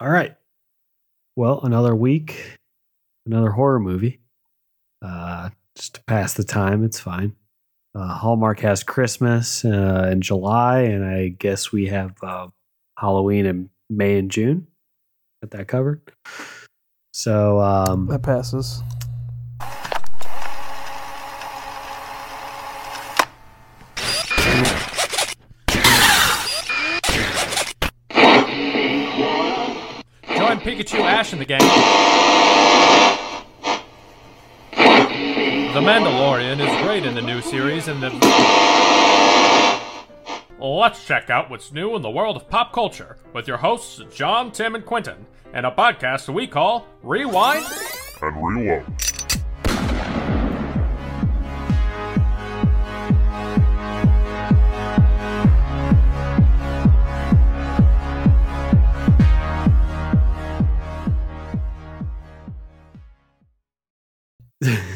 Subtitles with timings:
[0.00, 0.34] All right.
[1.36, 2.58] Well, another week,
[3.26, 4.20] another horror movie.
[5.02, 7.36] Uh, just to pass the time, it's fine.
[7.94, 12.48] Uh, Hallmark has Christmas uh, in July, and I guess we have uh,
[12.98, 14.68] Halloween in May and June.
[15.42, 16.00] Got that covered.
[17.12, 18.82] So, um, That passes.
[30.80, 31.60] Pikachu, Ash, and the gang.
[35.74, 38.08] The Mandalorian is great in the new series, and the.
[40.58, 44.52] Let's check out what's new in the world of pop culture with your hosts, John,
[44.52, 47.66] Tim, and Quentin, and a podcast we call Rewind.
[48.22, 49.19] and reload.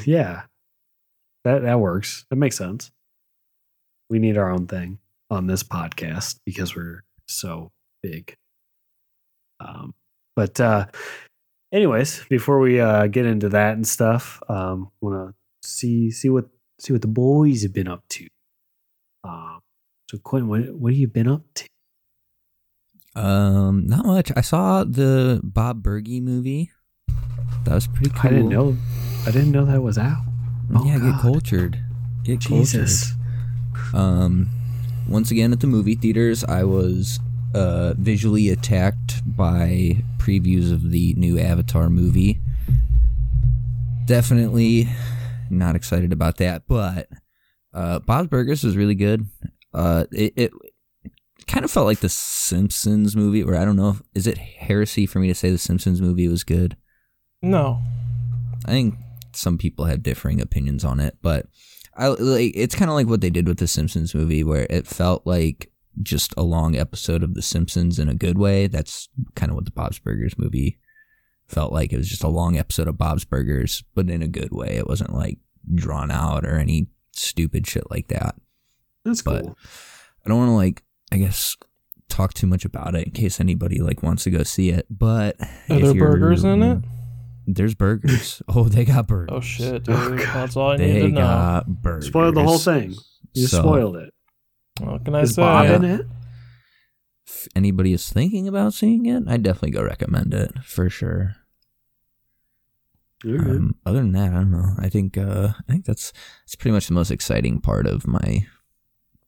[0.06, 0.42] Yeah,
[1.44, 2.24] that that works.
[2.30, 2.90] That makes sense.
[4.10, 4.98] We need our own thing
[5.30, 7.70] on this podcast because we're so
[8.02, 8.36] big.
[9.60, 9.94] Um,
[10.36, 10.86] but uh,
[11.72, 16.46] anyways, before we uh, get into that and stuff, um, want to see see what
[16.80, 18.26] see what the boys have been up to.
[19.22, 19.60] Um,
[20.10, 21.66] so Quentin, what what have you been up to?
[23.16, 24.32] Um, not much.
[24.34, 26.72] I saw the Bob Berge movie.
[27.64, 28.20] That was pretty cool.
[28.22, 28.76] I didn't know.
[29.26, 30.22] I didn't know that was out.
[30.74, 31.78] Oh, yeah, get cultured.
[32.24, 33.12] Get Jesus.
[33.72, 33.94] cultured.
[33.94, 34.48] Um,
[35.08, 37.20] once again at the movie theaters, I was
[37.54, 42.40] uh visually attacked by previews of the new Avatar movie.
[44.06, 44.88] Definitely
[45.50, 47.08] not excited about that, but
[47.72, 49.26] uh, Bob's Burgers was really good.
[49.72, 50.52] Uh, it, it
[51.46, 53.90] kind of felt like the Simpsons movie, or I don't know.
[53.90, 56.76] If, is it heresy for me to say the Simpsons movie was good?
[57.42, 57.80] No.
[58.66, 58.94] I think
[59.34, 61.46] some people have differing opinions on it, but
[61.96, 64.86] I like it's kind of like what they did with the Simpsons movie, where it
[64.86, 65.70] felt like
[66.02, 68.66] just a long episode of the Simpsons in a good way.
[68.66, 70.78] That's kind of what the Bob's Burgers movie
[71.46, 71.92] felt like.
[71.92, 74.76] It was just a long episode of Bob's Burgers, but in a good way.
[74.76, 75.38] It wasn't like
[75.74, 78.34] drawn out or any stupid shit like that.
[79.04, 79.58] That's But cool.
[80.24, 81.56] I don't want to like, I guess,
[82.08, 84.86] talk too much about it in case anybody like wants to go see it.
[84.90, 85.36] But
[85.70, 86.78] Are there burgers in it?
[87.46, 88.42] There's burgers.
[88.48, 89.28] oh, they got burgers.
[89.32, 89.94] Oh shit, dude.
[89.94, 91.20] Oh, That's all I need to know.
[91.20, 92.06] got burgers.
[92.06, 92.94] Spoiled the whole thing.
[93.34, 94.14] You So, spoiled it.
[94.80, 95.42] What can I Is say?
[95.42, 95.76] Bob Yeah.
[95.76, 96.06] in it?
[97.26, 101.36] If anybody is thinking about seeing it, I definitely go recommend it for sure.
[103.26, 103.46] Alright.
[103.48, 104.74] Um, other than that, I don't know.
[104.78, 106.12] I think uh, I think that's
[106.44, 108.46] that's pretty much the most exciting part of my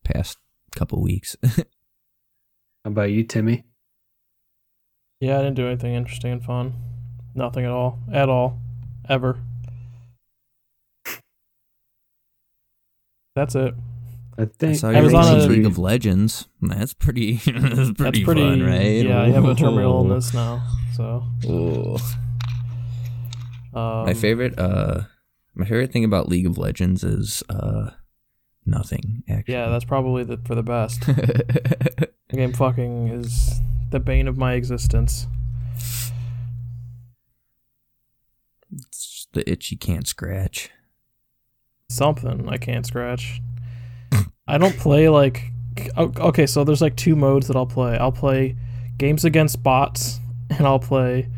[0.05, 0.39] past
[0.75, 1.37] couple weeks.
[1.45, 1.65] How
[2.85, 3.65] about you, Timmy?
[5.21, 6.75] Yeah, I didn't do anything interesting and fun.
[7.37, 7.99] Nothing at all.
[8.13, 8.59] At all.
[9.09, 9.39] Ever.
[13.35, 13.75] That's it.
[14.39, 16.49] I I think saw I was on a- League of Legends.
[16.63, 17.35] That's pretty.
[17.47, 19.05] that's pretty That's pretty fun, right?
[19.05, 20.09] Yeah, I have a terminal Ooh.
[20.09, 20.63] illness now.
[20.95, 21.97] So Ooh.
[23.79, 24.59] um, my favorite.
[24.59, 25.03] Uh,
[25.55, 27.91] my favorite thing about League of Legends is uh,
[28.65, 29.23] nothing.
[29.29, 29.55] Actually.
[29.55, 31.05] Yeah, that's probably the for the best.
[32.29, 33.61] The game fucking is
[33.91, 35.29] the bane of my existence.
[38.77, 40.71] It's the itch you can't scratch.
[41.89, 43.41] Something I can't scratch.
[44.49, 45.53] I don't play like
[45.97, 47.97] okay, so there's like two modes that I'll play.
[47.99, 48.57] I'll play
[48.99, 50.19] games against bots
[50.51, 51.29] and I'll play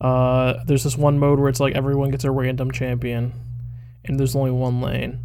[0.00, 3.32] uh there's this one mode where it's like everyone gets a random champion
[4.04, 5.20] and there's only one lane.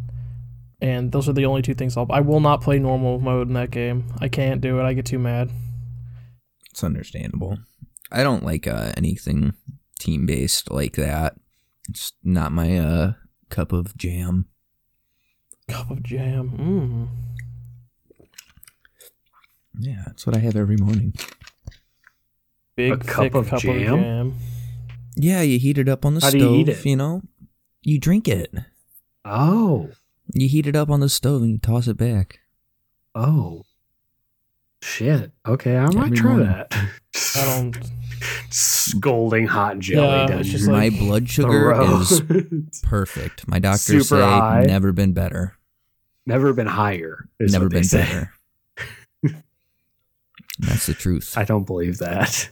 [0.82, 3.54] And those are the only two things I'll I will not play normal mode in
[3.54, 4.04] that game.
[4.20, 4.84] I can't do it.
[4.84, 5.50] I get too mad.
[6.70, 7.58] It's understandable.
[8.10, 9.54] I don't like uh, anything
[10.00, 11.36] team based like that.
[11.88, 13.12] It's not my uh,
[13.48, 14.46] cup of jam.
[15.68, 17.08] Cup of jam.
[18.18, 18.26] Mm.
[19.78, 21.14] Yeah, that's what I have every morning.
[22.76, 23.94] Big A cup of cup jam?
[23.94, 24.34] of jam.
[25.16, 26.52] Yeah, you heat it up on the How do stove.
[26.54, 26.84] you eat it?
[26.84, 27.22] You know,
[27.82, 28.52] you drink it.
[29.24, 29.90] Oh,
[30.34, 32.40] You heat it up on the stove and you toss it back.
[33.14, 33.64] oh,
[34.82, 35.32] shit.
[35.46, 36.46] Okay, I might Every try morning.
[36.48, 36.74] that.
[37.36, 37.78] I don't
[38.50, 42.02] Scalding hot jelly Yeah, down it's your My like blood sugar throat.
[42.02, 43.48] is perfect.
[43.48, 44.64] My doctors Super say high.
[44.66, 45.54] never been better.
[46.26, 47.28] never been higher.
[47.38, 47.98] is never what they been say.
[48.02, 48.32] better.
[50.58, 51.32] That's the truth.
[51.38, 52.50] I don't believe that.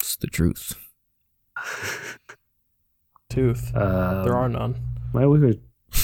[0.00, 0.74] It's the truth.
[3.28, 3.74] tooth.
[3.74, 4.76] Um, there are none.
[5.12, 5.56] my week was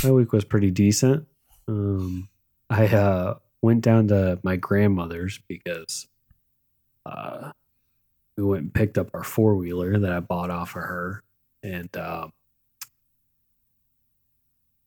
[0.05, 1.27] my week was pretty decent.
[1.69, 2.29] Um,
[2.69, 6.09] I uh, went down to my grandmother's because
[7.07, 7.53] uh,
[8.37, 11.23] we went and picked up our four wheeler that I bought off of her,
[11.63, 12.33] and um,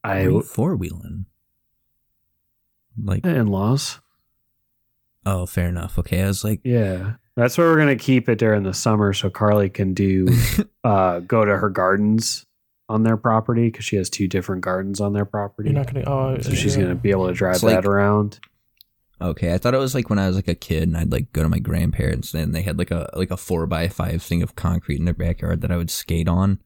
[0.03, 1.25] I four wheeling.
[3.01, 3.99] Like in laws.
[5.25, 5.99] oh, fair enough.
[5.99, 9.29] Okay, I was like, Yeah, that's where we're gonna keep it during the summer, so
[9.29, 10.27] Carly can do
[10.83, 12.45] uh, go to her gardens
[12.87, 15.69] on their property because she has two different gardens on their property.
[15.69, 16.05] You're not gonna.
[16.09, 18.39] Oh, so she's gonna be able to drive It's that like- around.
[19.21, 19.53] Okay.
[19.53, 21.43] I thought it was like when I was like a kid and I'd like go
[21.43, 24.55] to my grandparents and they had like a like a four by five thing of
[24.55, 26.59] concrete in their backyard that I would skate on.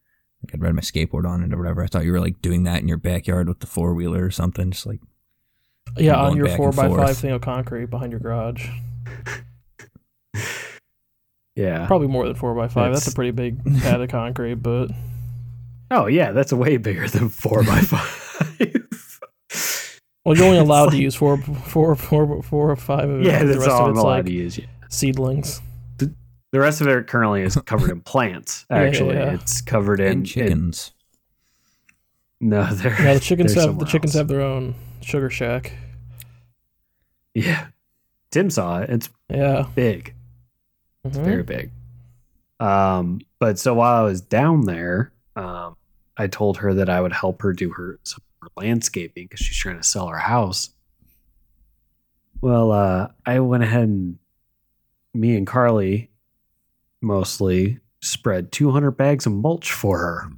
[0.43, 1.83] Like I'd ride my skateboard on it or whatever.
[1.83, 4.31] I thought you were like doing that in your backyard with the four wheeler or
[4.31, 4.71] something.
[4.71, 4.99] Just like
[5.97, 8.67] Yeah, on your four and by five thing of concrete behind your garage.
[11.55, 11.87] Yeah.
[11.87, 12.93] Probably more than four by five.
[12.93, 14.91] That's, That's- a pretty big pad of concrete, but
[15.91, 18.28] Oh yeah, that's way bigger than four by five.
[20.25, 23.25] Well, you're only allowed like- to use four, four, four, four or five of it.
[23.25, 24.57] yeah, the that's rest all of I'm it's allowed like to use.
[24.57, 24.65] Yeah.
[24.89, 25.61] seedlings.
[26.51, 28.65] The rest of it currently is covered in plants.
[28.71, 29.33] Yeah, yeah, Actually, yeah.
[29.35, 30.91] it's covered in, and in chickens.
[32.41, 34.19] no, they're Yeah, the chickens they're have the chickens else.
[34.21, 35.73] have their own sugar shack.
[37.35, 37.67] Yeah,
[38.31, 38.89] Tim saw it.
[38.89, 40.15] It's Yeah, big.
[41.05, 41.23] It's Mhm.
[41.23, 41.69] very big.
[42.59, 45.75] Um, but so while I was down there, um,
[46.17, 49.57] I told her that I would help her do her some her landscaping because she's
[49.57, 50.71] trying to sell her house.
[52.41, 54.17] Well, uh, I went ahead and
[55.13, 56.09] me and Carly
[57.01, 60.29] mostly spread 200 bags of mulch for her.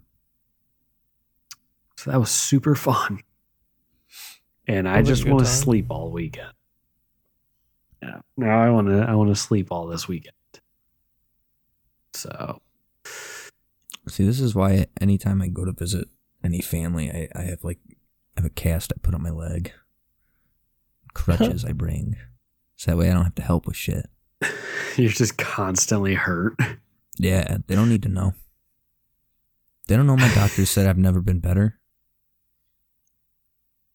[1.97, 3.19] So that was super fun.
[4.67, 6.53] And I Sounds like a just good want to sleep all weekend.
[8.01, 8.21] Yeah.
[8.37, 10.35] Now I want to I want to sleep all this weekend.
[12.13, 12.61] So,
[14.07, 16.07] See, this is why anytime I go to visit
[16.43, 17.79] any family, I, I have like
[18.41, 19.71] I have a cast I put on my leg,
[21.13, 22.15] crutches I bring,
[22.75, 24.09] so that way I don't have to help with shit.
[24.97, 26.55] you're just constantly hurt.
[27.19, 28.33] Yeah, they don't need to know.
[29.87, 31.79] They don't know my doctor said I've never been better.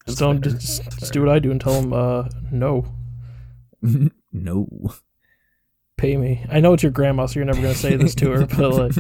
[0.06, 2.86] Just don't just, just do what I do and tell them uh, no,
[4.32, 4.68] no.
[5.96, 6.46] pay me.
[6.48, 8.92] I know it's your grandma, so you're never gonna say this to her, but like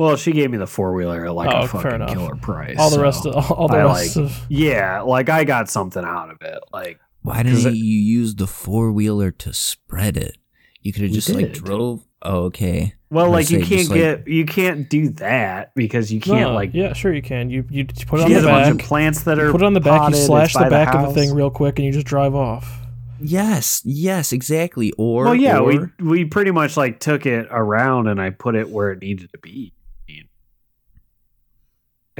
[0.00, 2.76] Well, she gave me the four wheeler at like Oh, a fucking killer price.
[2.78, 5.44] all the so- rest of all, all the I rest like- of yeah, like I
[5.44, 6.58] got something out of it.
[6.72, 10.38] Like, Why 'Cause didn't it- you use the four wheeler to spread it?
[10.80, 12.00] You could have We just like drove.
[12.22, 12.94] Oh, okay.
[13.10, 16.18] well, Or like you say can't just, like- get you can't do that because you
[16.20, 16.70] can't No, like.
[16.72, 17.50] yeah, sure you can.
[17.50, 18.64] You you put it on she the has a back.
[18.70, 20.00] bunch of plants that are put it on the back.
[20.00, 22.34] potted, You slash the by back of the thing real quick, and you just drive
[22.34, 22.78] off.
[23.22, 24.92] Yes, yes, exactly.
[24.96, 25.64] Or well, yeah, or,
[25.98, 29.30] we we pretty much like took it around and I put it where it needed
[29.32, 29.74] to be.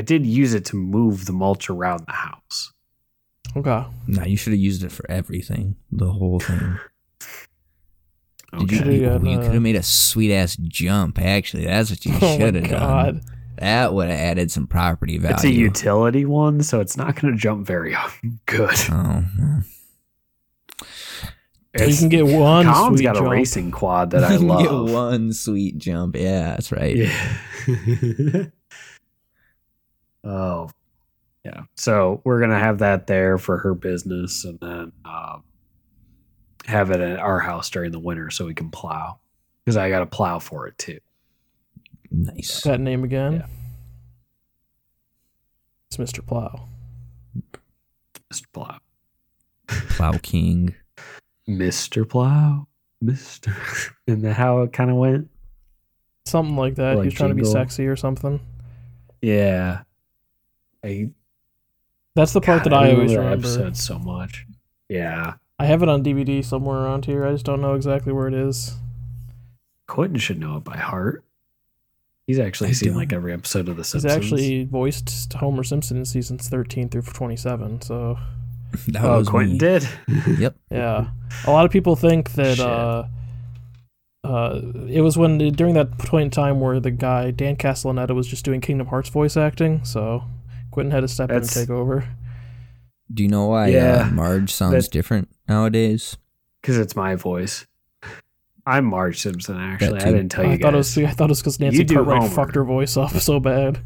[0.00, 2.72] I did use it to move the mulch around the house.
[3.54, 3.84] Okay.
[4.06, 5.76] Nah, you should have used it for everything.
[5.92, 6.78] The whole thing.
[8.66, 8.96] Did Okay.
[8.96, 11.20] you, you, you could have made a sweet ass jump.
[11.20, 13.20] Actually, that's what you Oh should have done.
[13.58, 15.34] That would have added some property value.
[15.34, 17.94] It's a utility one, so it's not going to jump very
[18.46, 18.74] good.
[18.90, 19.24] Oh,
[21.78, 22.64] you can get one.
[22.64, 24.86] Colin's sweet got a racing quad that I You can love.
[24.86, 26.16] Get one sweet jump.
[26.16, 26.96] Yeah, that's right.
[26.96, 28.46] Yeah.
[30.24, 30.70] Oh,
[31.44, 31.62] yeah.
[31.76, 35.44] So we're gonna have that there for her business, and then um,
[36.66, 39.18] have it at our house during the winter so we can plow.
[39.64, 40.98] Because I got to plow for it too.
[42.10, 42.62] Nice.
[42.62, 43.32] That name again.
[43.34, 43.46] Yeah.
[45.88, 46.26] It's Mr.
[46.26, 46.68] Plow.
[48.32, 48.44] Mr.
[48.52, 48.78] Plow,
[49.66, 50.74] Plow King.
[51.48, 52.08] Mr.
[52.08, 52.68] Plow,
[53.00, 53.56] Mister,
[54.06, 55.30] and how it kind of went.
[56.26, 56.96] Something like that.
[56.96, 58.40] Like He's trying to be sexy or something.
[59.20, 59.82] Yeah,
[60.84, 61.10] I.
[62.16, 63.46] That's the part God, that I, remember always that remember.
[63.46, 64.46] episode so much.
[64.88, 67.24] Yeah, I have it on DVD somewhere around here.
[67.24, 68.74] I just don't know exactly where it is.
[69.86, 71.24] Quentin should know it by heart.
[72.26, 72.98] He's actually I seen don't.
[72.98, 77.82] like every episode of The He's actually voiced Homer Simpson in seasons 13 through 27.
[77.82, 78.18] So,
[78.88, 79.58] That oh, was Quentin me.
[79.58, 79.88] did.
[80.38, 80.54] Yep.
[80.70, 81.08] yeah.
[81.44, 82.66] A lot of people think that Shit.
[82.66, 83.04] uh,
[84.22, 88.28] uh, it was when during that point in time where the guy, Dan Castellaneta, was
[88.28, 89.84] just doing Kingdom Hearts voice acting.
[89.84, 90.22] So,
[90.70, 92.04] Quentin had to step That's- in and take over.
[93.12, 96.16] Do you know why Yeah, uh, Marge sounds that- different nowadays?
[96.62, 97.66] because it's my voice.
[98.66, 99.56] I'm Marge Simpson.
[99.56, 101.78] Actually, I didn't tell you I thought it was I thought it was because Nancy
[101.78, 102.34] You do Cartwright Homer.
[102.34, 103.80] fucked her voice up so bad.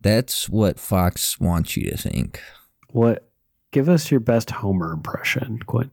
[0.00, 2.40] That's what Fox wants you to think.
[2.90, 3.30] what?
[3.70, 5.90] Give us your best Homer impression, Quentin.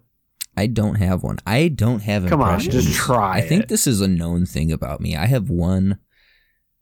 [0.56, 1.38] I don't have one.
[1.48, 3.70] I don't have Come on, just try I think it.
[3.70, 5.15] this is a known thing about me.
[5.15, 5.98] I have one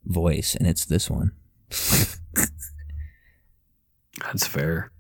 [0.06, 1.32] voice, and it's this one.
[4.24, 4.92] That's fair.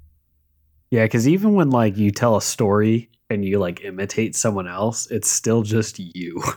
[0.91, 5.05] Yeah, because even when like you tell a story and you like imitate someone else,
[5.11, 6.41] it's still just you.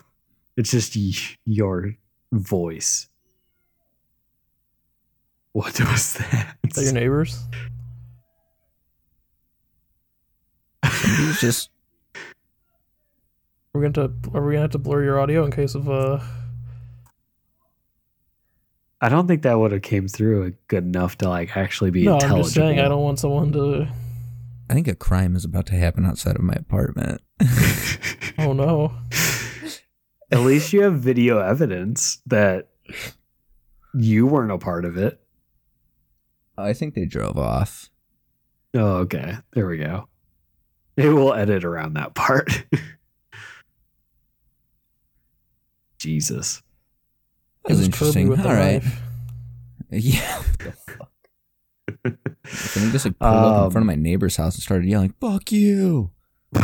[0.55, 1.13] It's just y-
[1.47, 1.95] your
[2.31, 3.09] voice.
[5.53, 6.57] What was that?
[6.75, 7.43] That your neighbors?
[10.85, 11.71] Somebody's just
[13.75, 15.89] Are we going to are we gonna have to blur your audio in case of
[15.89, 16.21] uh
[19.03, 22.15] I don't think that would have came through good enough to like actually be No,
[22.15, 22.37] intelligible.
[22.37, 23.89] I'm just saying I don't want someone to
[24.71, 27.21] I think a crime is about to happen outside of my apartment.
[28.39, 28.95] Oh no.
[30.31, 32.71] At least you have video evidence that
[33.95, 35.21] you weren't a part of it.
[36.57, 37.91] Oh, I think they drove off.
[38.73, 39.37] Oh, okay.
[39.53, 40.09] There we go.
[40.97, 42.65] It will edit around that part.
[45.99, 46.63] Jesus.
[47.65, 48.29] That was interesting.
[48.29, 48.83] Kirby with All right.
[49.95, 50.39] Yeah.
[50.39, 51.11] What the fuck?
[52.45, 54.89] If I just like pulled up in Um, front of my neighbor's house and started
[54.89, 56.11] yelling, "Fuck you!"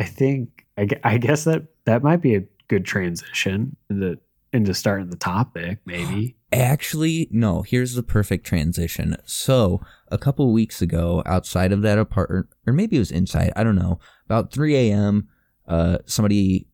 [0.00, 4.18] I think I, I guess that that might be a good transition into
[4.52, 5.78] into starting the topic.
[5.86, 7.60] Maybe Actually, no.
[7.62, 9.16] Here's the perfect transition.
[9.26, 13.62] So, a couple weeks ago, outside of that apartment, or maybe it was inside, I
[13.64, 14.00] don't know.
[14.24, 15.28] About 3 a.m.,
[15.66, 16.67] uh, somebody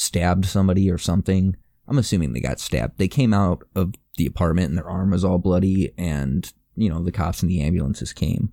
[0.00, 1.56] stabbed somebody or something.
[1.88, 2.98] I'm assuming they got stabbed.
[2.98, 7.02] They came out of the apartment and their arm was all bloody, and you know
[7.02, 8.52] the cops and the ambulances came.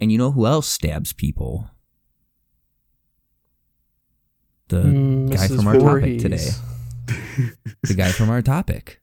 [0.00, 1.70] And you know who else stabs people?
[4.68, 5.82] The Mm, guy from our topic
[6.20, 6.22] Voorhees.
[6.22, 6.50] today.
[7.82, 9.00] the guy from our topic.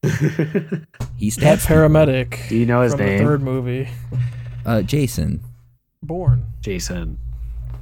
[1.17, 1.77] He That stabs people.
[1.77, 3.23] paramedic Do you know his from the name?
[3.25, 3.89] third movie.
[4.65, 5.41] Uh, Jason
[6.03, 6.45] Bourne.
[6.61, 7.17] Jason.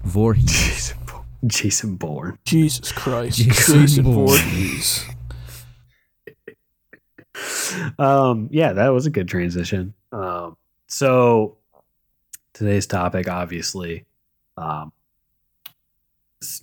[0.05, 0.93] Voorhees.
[1.45, 1.95] Jason.
[1.95, 2.39] Bo- Bourne.
[2.45, 3.37] Jesus Christ.
[3.39, 4.37] Jason Jason Bourne.
[7.97, 10.55] Um yeah that was a good transition um
[10.87, 11.57] so
[12.53, 14.05] today's topic obviously
[14.57, 14.91] um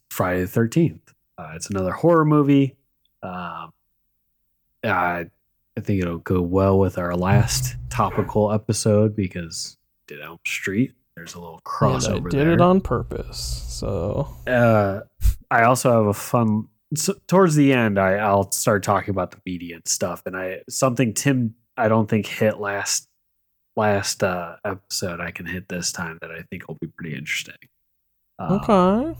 [0.08, 1.00] friday the 13th
[1.38, 2.76] uh, it's another horror movie
[3.22, 3.72] um
[4.84, 5.26] i
[5.76, 11.34] i think it'll go well with our last topical episode because did elm street there's
[11.34, 13.64] a little And crossover I did there it on purpose.
[13.68, 15.00] So uh,
[15.50, 16.68] I also have a fun.
[16.94, 20.62] So towards the end, I I'll start talking about the media and stuff, and I
[20.70, 23.06] something Tim I don't think hit last
[23.76, 25.20] last uh, episode.
[25.20, 27.54] I can hit this time that I think will be pretty interesting.
[28.38, 29.18] Um, okay.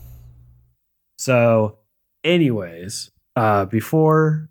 [1.19, 1.81] So,
[2.25, 4.49] anyways, uh, before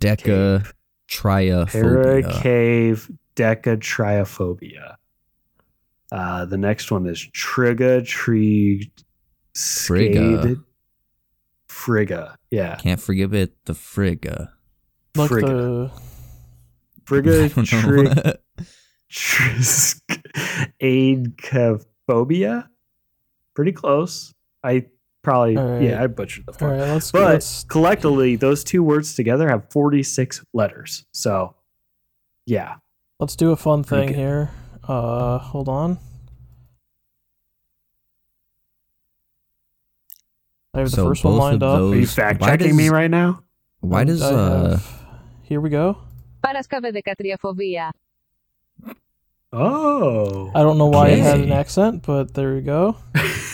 [0.00, 0.72] Deca
[1.08, 2.24] triophobia.
[2.24, 4.96] Paracave decatriophobia.
[6.12, 8.92] Uh, the next one is Triga tree
[9.56, 10.56] Frigga.
[11.68, 12.36] Frigga.
[12.50, 12.76] Yeah.
[12.76, 14.52] Can't forgive it, the Frigga.
[15.16, 15.46] like Frigga.
[15.48, 15.90] the
[17.04, 18.04] Frigga I don't know.
[19.10, 19.64] tri-
[21.44, 22.68] Triskaidekaphobia.
[23.54, 24.34] Pretty close.
[24.62, 24.86] I
[25.22, 25.82] probably All right.
[25.82, 26.70] yeah, I butchered the all fuck.
[26.70, 26.80] right.
[26.80, 31.06] Let's But let's collectively, those two words together have 46 letters.
[31.12, 31.54] So,
[32.46, 32.76] yeah.
[33.20, 34.16] let's do a fun thing good.
[34.16, 34.50] here.
[34.86, 35.98] Uh, hold on.
[40.74, 41.78] I have the so first one lined up.
[41.78, 43.42] Those, Are you fact checking me right now?
[43.80, 44.80] Why does uh?
[45.42, 45.98] here we go.
[49.52, 50.50] Oh.
[50.54, 51.20] I don't know why okay.
[51.20, 52.96] it had an accent, but there we go.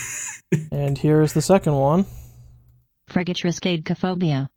[0.73, 2.07] and here is the second one.
[3.11, 4.49] Friggatriskaidekaphobia.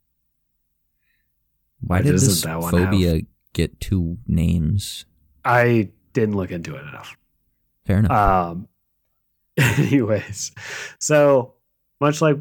[1.81, 3.21] Why did this phobia one have...
[3.51, 5.05] get two names?
[5.43, 7.15] I didn't look into it enough.
[7.85, 8.11] Fair enough.
[8.11, 8.67] Um,
[9.57, 10.51] anyways,
[10.99, 11.53] so
[12.01, 12.37] much like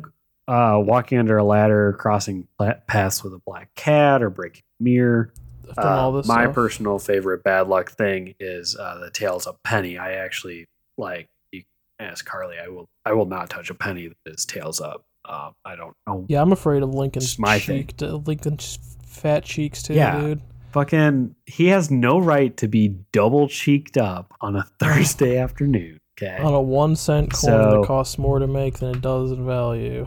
[0.48, 2.48] uh, walking under a ladder, crossing
[2.86, 5.32] paths with a black cat, or breaking a mirror,
[5.76, 6.54] I've all uh, this my stuff.
[6.54, 9.98] personal favorite bad luck thing is uh, the tails of penny.
[9.98, 10.66] I actually
[10.98, 11.28] like.
[11.52, 11.62] You
[11.98, 12.56] can ask Carly.
[12.62, 12.88] I will.
[13.04, 15.04] I will not touch a penny that is tails up.
[15.24, 16.24] Um, I don't know.
[16.28, 17.86] Yeah, I'm afraid of Lincoln's It's my thing.
[17.86, 20.20] cheek, Lincoln's fat cheeks too, Yeah.
[20.20, 20.40] dude.
[20.72, 21.34] Fucking.
[21.46, 25.98] He has no right to be double cheeked up on a Thursday afternoon.
[26.20, 26.38] Okay.
[26.42, 29.44] On a one cent coin So- that costs more to make than it does in
[29.46, 30.06] value.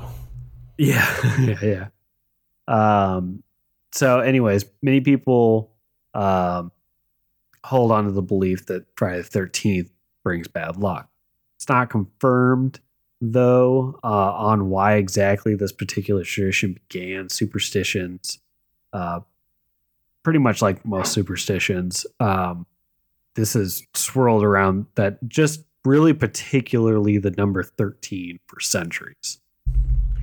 [0.77, 1.87] Yeah, yeah, yeah.
[2.67, 3.43] Um,
[3.91, 5.71] so, anyways, many people
[6.13, 6.71] um,
[7.63, 9.89] hold on to the belief that Friday the Thirteenth
[10.23, 11.09] brings bad luck.
[11.55, 12.79] It's not confirmed,
[13.21, 17.29] though, uh, on why exactly this particular tradition began.
[17.29, 18.39] Superstitions,
[18.91, 19.21] uh,
[20.25, 22.65] pretty much like most superstitions, um,
[23.35, 29.39] this is swirled around that just really particularly the number thirteen for centuries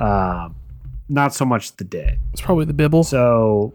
[0.00, 0.56] um,
[1.08, 2.18] not so much the day.
[2.32, 3.04] It's probably the Bibble.
[3.04, 3.74] So,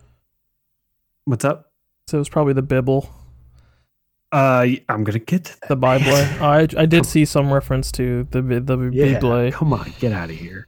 [1.26, 1.72] what's up?
[2.08, 3.10] So it's probably the Bibble,
[4.32, 6.12] Uh, I'm gonna get to the Bible.
[6.44, 9.52] I I did see some reference to the the yeah, Bible.
[9.52, 10.68] come on, get out of here.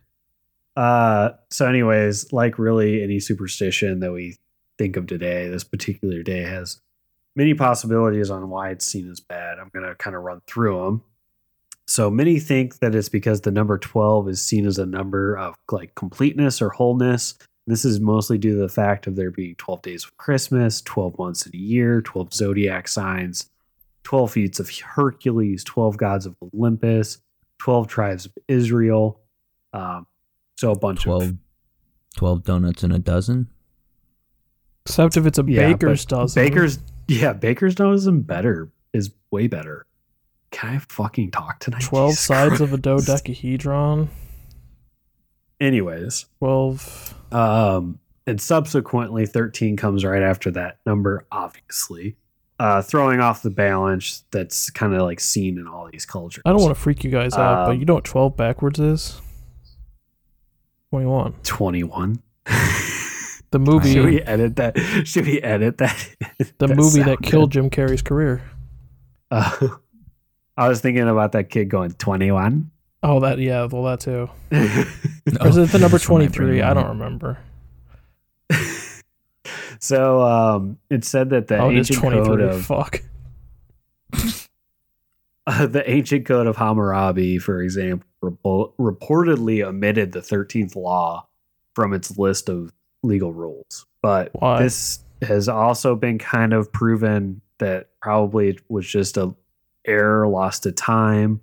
[0.76, 4.38] Uh, so, anyways, like really any superstition that we
[4.80, 6.80] think of today, this particular day has
[7.36, 9.60] many possibilities on why it's seen as bad.
[9.60, 11.04] I'm gonna kind of run through them.
[11.86, 15.56] So many think that it's because the number 12 is seen as a number of
[15.72, 17.36] like completeness or wholeness.
[17.68, 21.20] This is mostly due to the fact of there being 12 days of Christmas, 12
[21.20, 23.50] months in a year, 12 zodiac signs,
[24.04, 27.20] 12 feats of Hercules, 12 gods of Olympus,
[27.60, 29.20] 12 tribes of Israel.
[29.74, 30.08] Um,
[30.58, 31.38] so a bunch 12, of
[32.16, 33.50] 12 donuts in a dozen.
[34.90, 36.44] Except if it's a Yeah, baker's but dozen.
[36.44, 39.86] Baker's yeah, Baker's dozen better is way better.
[40.52, 41.82] Can I fucking talk tonight?
[41.84, 44.10] twelve Jesus sides of a dodecahedron.
[45.60, 47.14] Anyways, Twelve.
[47.32, 52.16] Um, and subsequently, 13 comes right after that number, obviously,
[52.60, 56.42] uh, throwing off the balance that's kind of like seen in all these cultures.
[56.46, 58.80] I don't want to freak you guys out, but Um, you know what twelve backwards
[58.80, 59.22] is?
[60.92, 61.34] Twenty-one.
[61.44, 62.22] 21.
[63.52, 63.94] The movie.
[63.94, 64.78] Should we edit that?
[65.06, 66.16] Should we edit that?
[66.58, 67.62] the That movie that killed good.
[67.62, 68.42] Jim Carrey's career.
[69.32, 69.70] Uh,
[70.58, 72.70] I was thinking about that kid going 21.
[73.02, 74.30] Oh, that yeah, well that too.
[74.52, 76.62] Or Oh, is it the number that's what my twenty three?
[76.62, 77.38] I don't remember.
[79.80, 83.04] so um, it said that the oh, ancient code of Fuck.
[85.48, 91.28] Uh, the ancient code of Hammurabi, for example, repo- reportedly omitted the 13th law
[91.74, 92.72] from its list of
[93.04, 93.86] legal rules.
[94.02, 94.64] But Why?
[94.64, 99.36] this has also been kind of proven that probably it was just a
[99.86, 101.42] error lost to time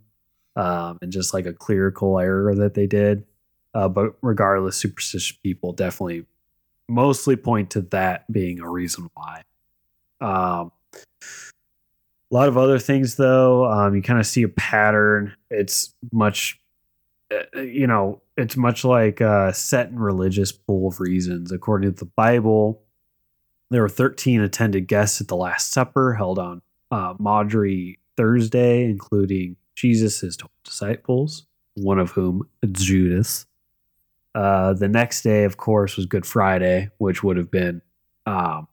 [0.56, 3.24] um, and just like a clerical error that they did.
[3.74, 6.24] Uh, but regardless, superstitious people definitely
[6.88, 9.42] mostly point to that being a reason why.
[10.20, 10.72] Um,
[12.30, 15.34] a lot of other things, though, um, you kind of see a pattern.
[15.50, 16.58] It's much,
[17.54, 21.52] you know, it's much like a set and religious pool of reasons.
[21.52, 22.82] According to the Bible,
[23.70, 27.14] there were 13 attended guests at the Last Supper held on uh,
[28.16, 33.46] Thursday, including Jesus' 12 disciples, one of whom Judas.
[34.34, 37.82] Uh, the next day, of course, was Good Friday, which would have been,
[38.26, 38.68] um,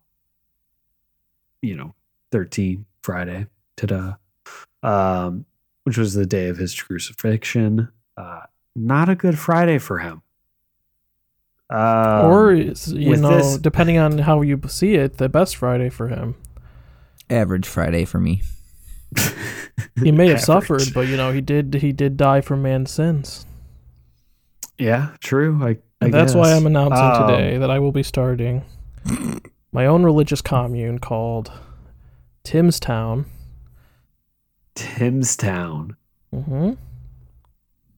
[1.62, 1.96] you know,
[2.32, 4.16] 13 Friday, ta-da,
[4.84, 5.46] um,
[5.84, 7.90] which was the day of his crucifixion.
[8.18, 8.42] Uh,
[8.76, 10.22] not a good Friday for him.
[11.70, 15.90] Um, or is, you know, this- depending on how you see it, the best Friday
[15.90, 16.36] for him.
[17.30, 18.42] Average Friday for me.
[20.04, 20.42] He may have Average.
[20.46, 21.76] suffered, but you know, he did.
[21.76, 23.46] He did die for man's sins.
[24.78, 25.60] Yeah, true.
[25.64, 26.52] I, I And that's why.
[26.54, 28.64] I'm announcing Um, today that I will be starting
[29.72, 31.52] my own religious commune called
[32.44, 33.26] Tim's Town.
[34.76, 35.96] Timstown.
[36.32, 36.72] hmm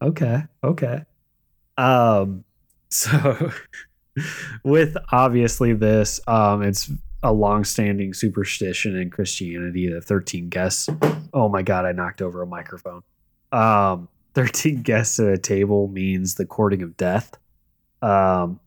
[0.05, 0.43] Okay.
[0.63, 1.01] Okay.
[1.77, 2.43] Um
[2.89, 3.51] so
[4.63, 6.91] with obviously this um it's
[7.23, 10.87] a long-standing superstition in Christianity that 13 guests
[11.33, 13.01] Oh my god, I knocked over a microphone.
[13.51, 17.35] Um 13 guests at a table means the courting of death.
[18.01, 18.59] Um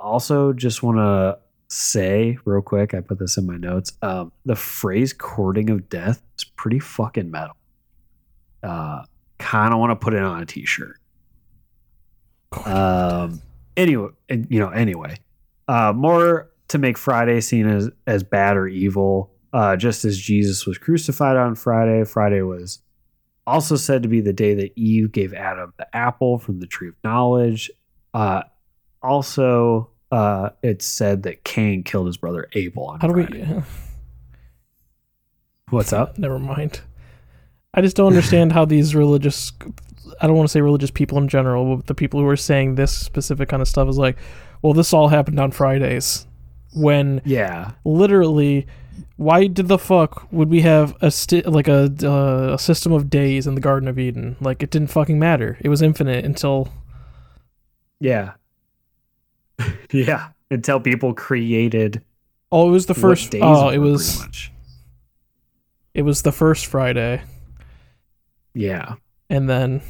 [0.00, 3.92] also just want to say real quick, I put this in my notes.
[4.02, 7.56] Um the phrase courting of death is pretty fucking metal.
[8.64, 9.04] Uh
[9.42, 10.96] kind of want to put it on a t-shirt.
[12.64, 13.42] Um,
[13.76, 15.16] anyway, you know, anyway,
[15.68, 19.30] uh, more to make Friday seen as as bad or evil.
[19.52, 22.80] Uh, just as Jesus was crucified on Friday, Friday was
[23.46, 26.88] also said to be the day that Eve gave Adam the apple from the tree
[26.88, 27.70] of knowledge.
[28.14, 28.42] Uh,
[29.02, 33.44] also, uh, it's said that Cain killed his brother Abel on How do Friday.
[33.46, 33.62] we?
[35.70, 36.18] What's up?
[36.18, 36.80] Never mind.
[37.74, 39.52] I just don't understand how these religious.
[40.20, 42.74] I don't want to say religious people in general, but the people who are saying
[42.74, 44.18] this specific kind of stuff is like,
[44.60, 46.26] well, this all happened on Fridays,
[46.74, 48.66] when Yeah, literally
[49.16, 53.08] why did the fuck would we have a sti- like a uh, a system of
[53.08, 54.36] days in the garden of eden?
[54.40, 55.58] Like it didn't fucking matter.
[55.60, 56.68] It was infinite until
[58.00, 58.32] yeah,
[59.92, 60.28] yeah.
[60.50, 62.02] Until people created
[62.50, 64.50] oh it was the first days oh it was
[65.94, 67.22] it was the first friday
[68.54, 68.94] yeah
[69.30, 69.80] and then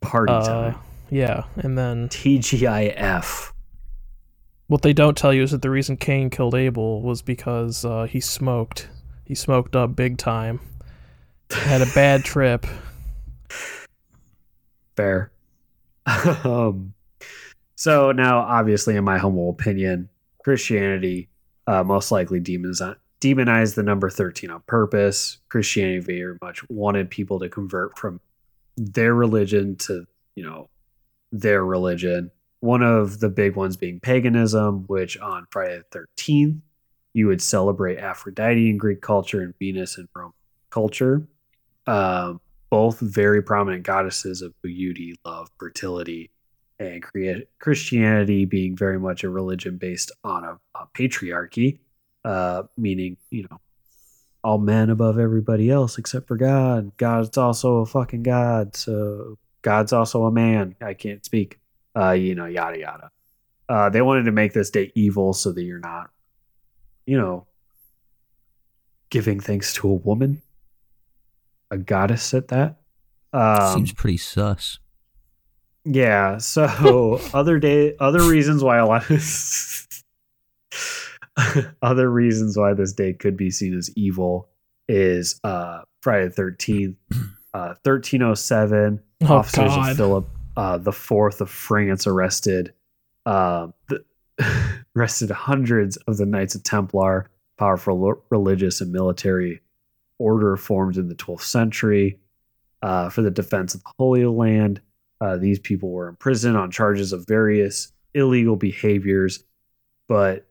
[0.00, 0.78] party uh time.
[1.10, 3.52] yeah and then TGIF.
[4.66, 8.04] what they don't tell you is that the reason cain killed abel was because uh,
[8.04, 8.88] he smoked
[9.24, 10.60] he smoked up big time
[11.50, 12.66] had a bad trip
[14.96, 15.32] Fair.
[16.44, 16.94] um,
[17.76, 20.08] so now, obviously, in my humble opinion,
[20.44, 21.28] Christianity
[21.66, 25.38] uh, most likely demoniz- demonized the number 13 on purpose.
[25.48, 28.20] Christianity very much wanted people to convert from
[28.76, 30.68] their religion to, you know,
[31.32, 32.30] their religion.
[32.60, 36.60] One of the big ones being paganism, which on Friday the 13th,
[37.14, 40.34] you would celebrate Aphrodite in Greek culture and Venus in Roman
[40.68, 41.26] culture.
[41.86, 46.30] Um, both very prominent goddesses of beauty, love, fertility,
[46.78, 47.02] and
[47.58, 51.78] Christianity being very much a religion based on a, a patriarchy,
[52.24, 53.60] uh, meaning, you know,
[54.42, 56.96] all men above everybody else except for God.
[56.96, 58.76] God's also a fucking God.
[58.76, 60.76] So God's also a man.
[60.80, 61.58] I can't speak.
[61.96, 63.10] Uh, you know, yada, yada.
[63.68, 66.10] Uh, they wanted to make this day evil so that you're not,
[67.06, 67.46] you know,
[69.10, 70.42] giving thanks to a woman
[71.70, 72.76] a goddess at that.
[73.32, 74.78] Um, Seems pretty sus.
[75.84, 76.38] yeah.
[76.38, 79.04] So other day, other reasons why a lot
[81.82, 84.48] other reasons why this day could be seen as evil
[84.88, 86.96] is uh, Friday the Thirteenth,
[87.54, 89.00] uh, thirteen oh seven.
[89.22, 92.72] oh Officers god of Philip uh, the Fourth of France arrested
[93.26, 94.04] uh, the,
[94.96, 99.60] arrested hundreds of the Knights of Templar, powerful religious and military
[100.18, 102.18] order formed in the 12th century
[102.82, 104.80] uh, for the defense of the Holy Land.
[105.20, 109.42] Uh, these people were imprisoned on charges of various illegal behaviors,
[110.06, 110.46] but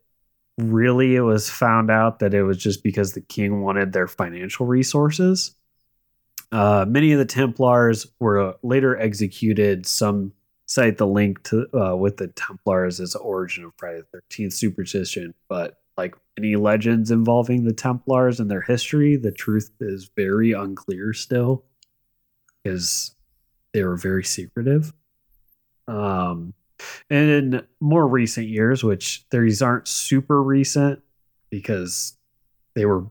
[0.58, 4.66] really it was found out that it was just because the king wanted their financial
[4.66, 5.56] resources.
[6.52, 9.86] Uh, many of the Templars were later executed.
[9.88, 10.34] Some
[10.66, 14.54] cite the link to uh, with the Templars as the origin of Friday the Thirteenth
[14.54, 20.52] superstition, but like any legends involving the Templars and their history, the truth is very
[20.52, 21.66] unclear still,
[22.64, 23.16] because
[23.74, 24.94] they were very secretive.
[25.88, 26.54] Um,
[27.10, 31.02] and in more recent years, which these aren't super recent
[31.50, 32.18] because
[32.76, 33.06] they were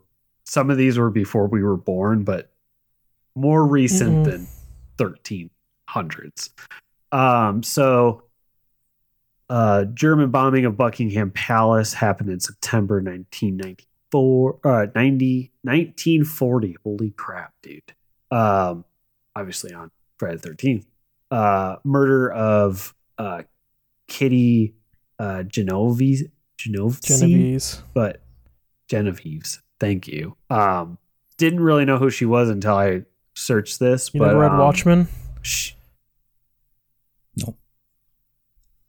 [0.45, 2.51] some of these were before we were born, but
[3.35, 4.47] more recent Mm-mm.
[4.99, 5.51] than
[5.95, 6.51] 1300s.
[7.11, 8.25] Um, so
[9.49, 16.77] uh, German bombing of Buckingham Palace happened in September 1994, uh, 90, 1940.
[16.85, 17.95] Holy crap, dude.
[18.31, 18.85] Um,
[19.37, 20.87] obviously on Friday the 13th.
[21.31, 23.43] Uh, murder of uh,
[24.09, 24.75] Kitty
[25.19, 26.25] uh, Genovese,
[26.59, 28.21] Genovese, genovese but
[28.89, 29.61] Genevieve's.
[29.81, 30.37] Thank you.
[30.51, 30.99] Um,
[31.39, 33.03] didn't really know who she was until I
[33.35, 34.13] searched this.
[34.13, 35.09] you but never read um, watchmen
[35.43, 35.73] sh-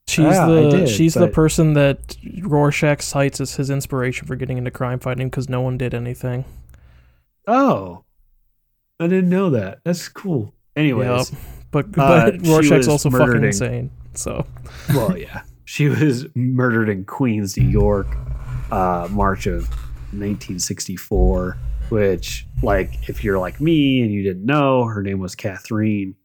[0.08, 4.60] She's Yeah, the did, she's the person that Rorschach cites as his inspiration for getting
[4.60, 6.46] into crime fighting because no one did anything.
[7.48, 8.04] Oh,
[9.00, 9.80] I didn't know that.
[9.84, 10.54] That's cool.
[10.76, 11.40] Anyways, Yep.
[11.72, 13.90] But Uh, but she Rorschach's also fucking insane.
[14.16, 14.46] So
[14.90, 18.08] well, yeah, she was murdered in Queens, New York,
[18.72, 19.70] uh, March of
[20.12, 21.58] 1964.
[21.90, 26.16] Which, like, if you're like me and you didn't know, her name was Catherine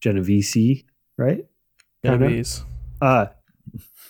[0.00, 0.84] Genovese,
[1.18, 1.44] right?
[2.04, 2.64] Genovese.
[3.00, 3.26] Uh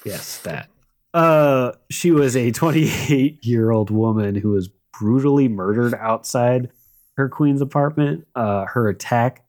[0.05, 0.69] yes, that.
[1.13, 6.71] Uh she was a 28 year old woman who was brutally murdered outside
[7.17, 8.27] her queen's apartment.
[8.35, 9.45] Uh her attack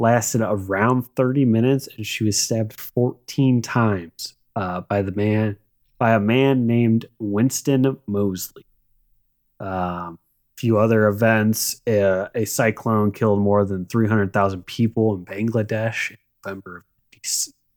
[0.00, 5.56] lasted around 30 minutes and she was stabbed 14 times uh by the man
[5.98, 8.64] by a man named Winston Moseley.
[9.60, 10.18] Um
[10.60, 16.76] few other events, uh, a cyclone killed more than 300,000 people in Bangladesh in November
[16.76, 16.84] of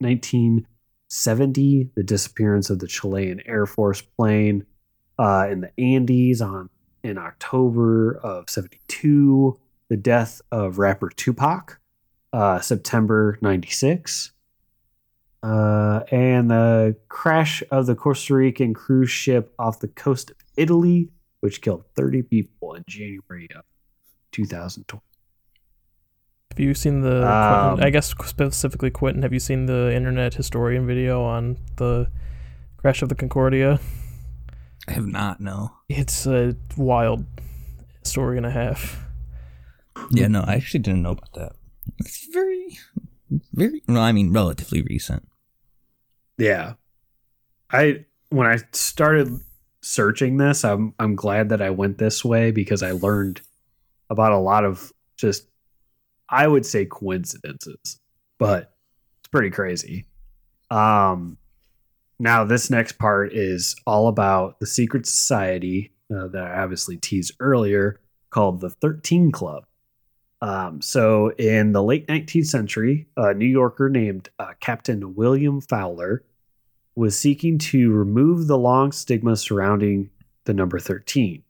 [0.00, 1.90] 1970.
[1.94, 4.66] the disappearance of the Chilean Air Force plane
[5.18, 6.68] uh, in the Andes on
[7.02, 9.58] in October of 72,
[9.88, 11.80] the death of rapper Tupac,
[12.34, 14.32] uh, September 96,
[15.44, 21.10] uh, and the crash of the Costa Rican cruise ship off the coast of Italy,
[21.40, 23.62] which killed 30 people in January of
[24.32, 25.00] 2020.
[26.50, 27.24] Have you seen the?
[27.24, 29.22] Um, Quentin, I guess specifically Quentin.
[29.22, 32.08] Have you seen the internet historian video on the
[32.76, 33.78] crash of the Concordia?
[34.88, 35.40] I have not.
[35.40, 35.72] No.
[35.88, 37.26] It's a wild
[38.02, 39.04] story and a half.
[40.10, 40.42] Yeah, no.
[40.42, 41.52] I actually didn't know about that.
[41.98, 42.78] It's very,
[43.52, 43.82] very.
[43.86, 45.28] Well, I mean, relatively recent.
[46.38, 46.74] Yeah.
[47.70, 49.40] I when I started
[49.80, 53.40] searching this, I'm I'm glad that I went this way because I learned
[54.10, 55.46] about a lot of just
[56.28, 58.00] I would say coincidences,
[58.38, 58.74] but
[59.20, 60.06] it's pretty crazy.
[60.70, 61.38] Um
[62.18, 67.34] now this next part is all about the secret society uh, that I obviously teased
[67.40, 69.64] earlier called the 13 Club.
[70.44, 76.22] Um, so, in the late 19th century, a New Yorker named uh, Captain William Fowler
[76.94, 80.10] was seeking to remove the long stigma surrounding
[80.44, 81.42] the number 13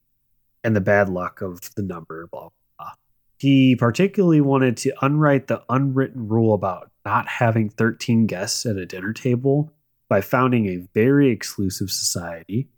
[0.63, 2.93] and the bad luck of the number, blah, blah, blah.
[3.37, 8.87] He particularly wanted to unwrite the unwritten rule about not having 13 guests at a
[8.87, 9.73] dinner table
[10.09, 12.69] by founding a very exclusive society.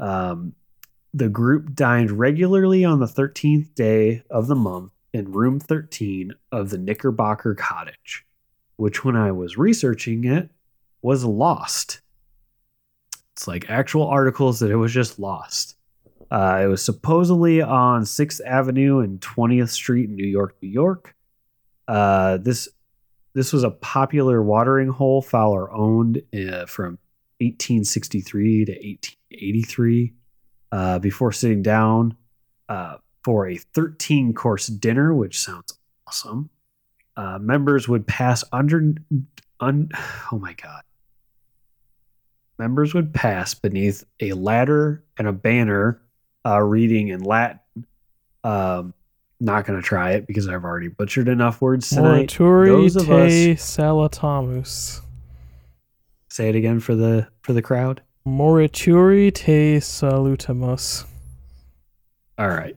[0.00, 0.56] Um,
[1.14, 6.70] the group dined regularly on the 13th day of the month in room 13 of
[6.70, 8.24] the Knickerbocker Cottage,
[8.76, 10.50] which, when I was researching it,
[11.02, 12.00] was lost.
[13.32, 15.76] It's like actual articles that it was just lost.
[16.30, 21.14] Uh, it was supposedly on 6th Avenue and 20th Street in New York, New York.
[21.88, 22.68] Uh, this
[23.34, 26.98] this was a popular watering hole Fowler owned uh, from
[27.40, 30.12] 1863 to 1883.
[30.70, 32.16] Uh, before sitting down
[32.70, 36.50] uh, for a 13 course dinner, which sounds awesome.
[37.16, 38.94] Uh, members would pass under,
[39.60, 39.90] un,
[40.32, 40.82] oh my God.
[42.58, 46.00] Members would pass beneath a ladder and a banner
[46.46, 47.60] uh, reading in Latin.
[48.44, 48.94] Um,
[49.40, 52.28] not going to try it because I've already butchered enough words tonight.
[52.28, 55.00] Morituri Those of te us- salutamus.
[56.28, 58.02] Say it again for the for the crowd.
[58.26, 61.04] Morituri te salutamus.
[62.38, 62.76] All right.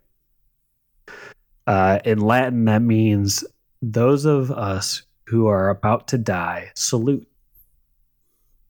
[1.67, 3.43] Uh, in Latin, that means
[3.81, 7.27] those of us who are about to die salute.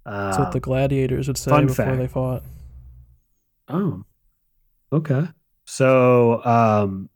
[0.06, 1.98] That's what the Um, gladiators would say before fact.
[1.98, 2.44] they fought.
[3.68, 4.04] Oh,
[4.94, 5.28] okay.
[5.66, 7.10] So, um,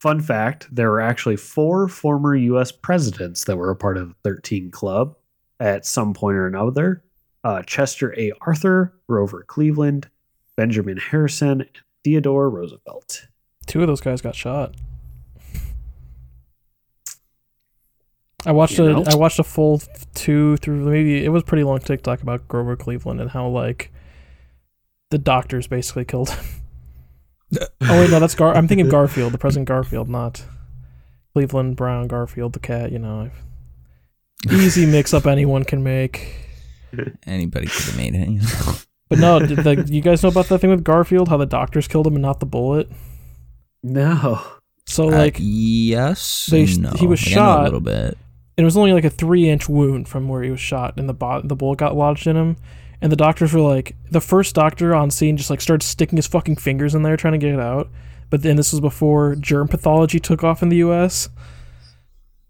[0.00, 2.72] fun fact there were actually four former U.S.
[2.72, 5.16] presidents that were a part of the 13 Club
[5.60, 7.04] at some point or another
[7.44, 8.32] uh, Chester A.
[8.40, 10.08] Arthur, Grover Cleveland,
[10.56, 11.70] Benjamin Harrison, and
[12.04, 13.26] Theodore Roosevelt.
[13.66, 14.74] Two of those guys got shot.
[18.46, 19.04] I watched You a know?
[19.06, 19.82] I watched a full
[20.14, 23.90] two through maybe it was pretty long TikTok about Grover Cleveland and how like
[25.10, 26.44] the doctors basically killed him.
[27.82, 28.54] oh wait, no, that's Gar.
[28.54, 30.44] I'm thinking Garfield, the President Garfield, not
[31.34, 32.92] Cleveland Brown Garfield, the cat.
[32.92, 33.30] You know,
[34.50, 36.34] easy mix up anyone can make.
[37.26, 38.28] Anybody could have made it.
[38.28, 38.74] you know?
[39.08, 41.28] But no, did the, you guys know about that thing with Garfield?
[41.28, 42.88] How the doctors killed him and not the bullet?
[43.82, 44.42] No.
[44.86, 46.90] So Uh, like yes, they- no.
[46.90, 47.60] he was Like, I know shot.
[47.60, 48.18] a little bit.
[48.56, 51.14] It was only like a three inch wound from where he was shot and the
[51.14, 52.56] bot the bullet got lodged in him.
[53.02, 56.26] And the doctors were like the first doctor on scene just like started sticking his
[56.26, 57.90] fucking fingers in there trying to get it out.
[58.30, 61.28] But then this was before germ pathology took off in the us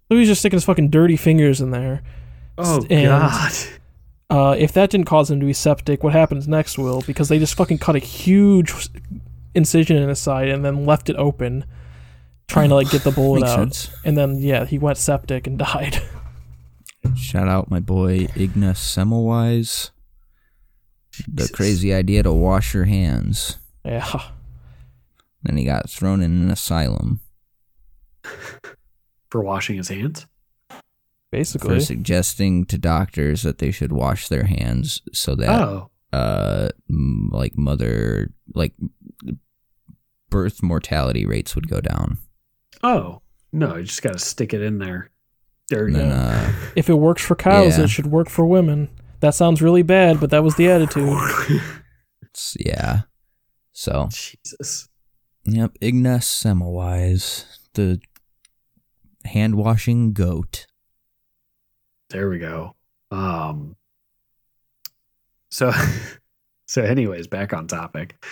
[0.09, 2.03] so he was just sticking his fucking dirty fingers in there.
[2.59, 3.53] Oh, And- God.
[4.31, 7.03] uh, if that didn't cause him to be septic what happens next will?
[7.07, 8.73] Because they just fucking cut a huge
[9.55, 11.65] incision in his side and then left it open
[12.49, 13.91] trying to like get the bullet Makes out sense.
[14.05, 16.01] and then yeah he went septic and died
[17.17, 19.91] Shout out my boy Ignaz Semmelweis.
[21.29, 23.59] The crazy idea to wash your hands.
[23.85, 24.31] yeah
[25.43, 27.21] Then he got thrown in an asylum
[29.31, 30.27] For washing his hands?
[31.31, 35.91] basically for suggesting to doctors that they should wash their hands so that Oh.
[36.13, 38.73] uh like mother like
[40.31, 42.19] birth mortality rates would go down.
[42.83, 43.21] Oh.
[43.53, 45.11] No, you just got to stick it in there.
[45.69, 45.95] Dirty.
[45.95, 47.85] And then uh If it works for cows, Yeah.
[47.85, 48.89] it should work for women.
[49.21, 51.17] That sounds really bad, but that was the attitude.
[52.61, 53.03] yeah.
[53.73, 54.89] So Jesus.
[55.45, 58.01] Yep, Ignaz Semmelweis, the
[59.25, 60.67] hand washing goat.
[62.11, 62.75] There we go.
[63.11, 63.77] Um
[65.51, 65.73] so
[66.67, 68.23] so anyways, back on topic.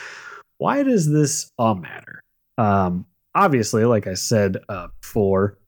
[0.59, 2.23] Why does this all matter?
[2.59, 5.59] Um, obviously, like I said uh, before,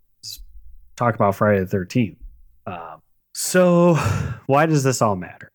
[0.97, 2.19] talk about Friday the Thirteenth.
[2.67, 3.01] Um,
[3.35, 3.95] so
[4.47, 5.49] why does this all matter?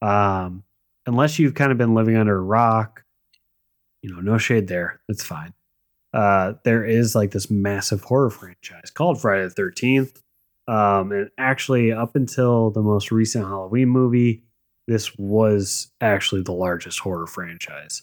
[0.00, 0.64] Um,
[1.06, 3.04] unless you've kind of been living under a rock,
[4.02, 5.00] you know, no shade there.
[5.08, 5.54] It's fine.
[6.12, 10.20] Uh, there is like this massive horror franchise called Friday the Thirteenth.
[10.68, 14.44] Um, and actually, up until the most recent Halloween movie,
[14.86, 18.02] this was actually the largest horror franchise.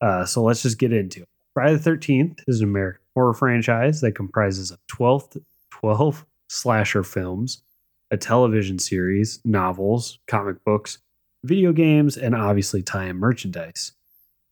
[0.00, 1.28] Uh, so let's just get into it.
[1.60, 5.36] Friday the 13th is an American horror franchise that comprises of 12,
[5.68, 7.62] 12 slasher films,
[8.10, 11.00] a television series, novels, comic books,
[11.44, 13.92] video games, and obviously tie in merchandise.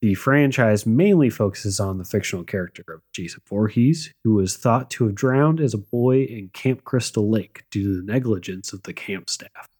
[0.02, 5.06] The franchise mainly focuses on the fictional character of Jason Voorhees, who was thought to
[5.06, 8.92] have drowned as a boy in Camp Crystal Lake due to the negligence of the
[8.92, 9.70] camp staff.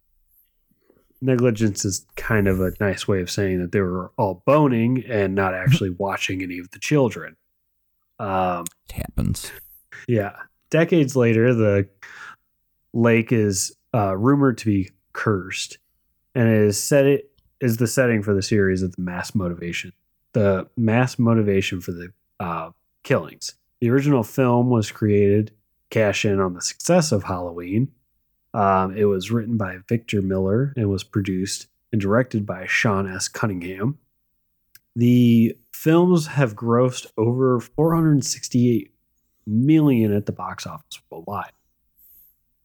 [1.21, 5.35] Negligence is kind of a nice way of saying that they were all boning and
[5.35, 7.37] not actually watching any of the children.
[8.19, 9.51] Um, It happens.
[10.07, 10.37] yeah.
[10.71, 11.89] Decades later, the
[12.93, 15.79] lake is uh, rumored to be cursed,
[16.35, 19.93] and it is set it is the setting for the series of the mass motivation.
[20.35, 22.71] The mass motivation for the uh,
[23.03, 23.55] killings.
[23.81, 25.53] The original film was created
[25.91, 27.91] cash in on the success of Halloween.
[28.59, 33.29] Um, it was written by Victor Miller and was produced and directed by Sean S.
[33.29, 33.99] Cunningham.
[34.97, 38.93] The films have grossed over 468
[39.47, 41.53] million at the box office worldwide.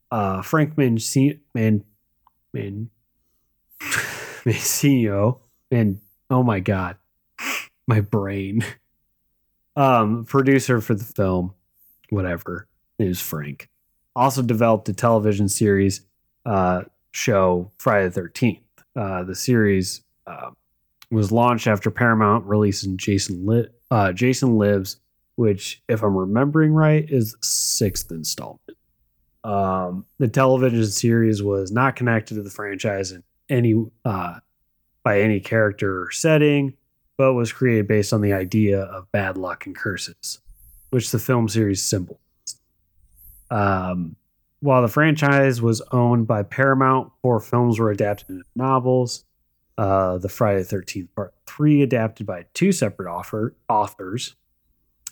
[0.10, 1.84] Uh, Frank Mancini, Man,
[2.53, 2.89] Man,
[3.79, 5.99] Mancino, and
[6.32, 6.97] oh my god,
[7.88, 8.65] my brain.
[9.75, 11.53] Um, producer for the film,
[12.10, 13.69] whatever, is Frank.
[14.15, 16.02] Also developed a television series
[16.45, 18.62] uh, show Friday the Thirteenth.
[18.95, 20.52] Uh, the series uh,
[21.10, 24.97] was launched after Paramount releasing Jason Li- uh, Jason Lives,
[25.36, 28.78] which, if I'm remembering right, is sixth installment.
[29.43, 34.39] Um, the television series was not connected to the franchise in any uh,
[35.04, 36.76] by any character or setting,
[37.17, 40.39] but was created based on the idea of bad luck and curses,
[40.91, 42.22] which the film series symbolized.
[43.53, 44.15] Um,
[44.61, 49.25] while the franchise was owned by Paramount, four films were adapted into novels.
[49.77, 54.35] Uh, the Friday the 13th Part 3 adapted by two separate author, authors.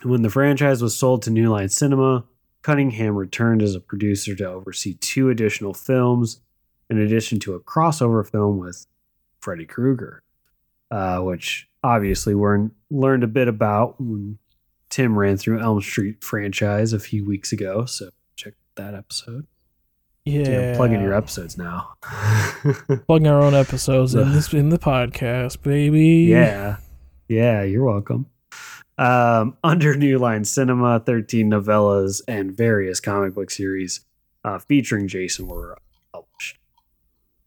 [0.04, 2.26] When the franchise was sold to New Line Cinema,
[2.64, 6.42] Cunningham returned as a producer to oversee two additional films,
[6.90, 8.88] in addition to a crossover film with
[9.40, 10.24] Freddy Krueger,
[10.90, 14.40] uh, which obviously we learned a bit about when
[14.90, 17.86] Tim ran through Elm Street franchise a few weeks ago.
[17.86, 18.10] So
[18.82, 19.48] that episode.
[20.26, 21.94] Yeah, Damn, plugging your episodes now.
[23.08, 26.28] plugging our own episodes in this in the podcast, baby.
[26.30, 26.78] Yeah.
[27.28, 28.28] Yeah, you're welcome.
[28.98, 34.02] Um, under New Line Cinema, 13 novellas and various comic book series
[34.44, 35.78] uh, featuring Jason were
[36.14, 36.60] published.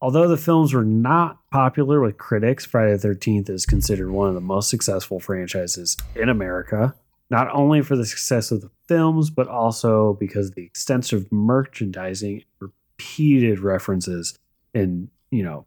[0.00, 4.34] Although the films were not popular with critics, Friday the 13th is considered one of
[4.34, 6.94] the most successful franchises in America,
[7.30, 12.44] not only for the success of the films, but also because of the extensive merchandising,
[12.60, 14.38] repeated references,
[14.74, 15.66] and, you know,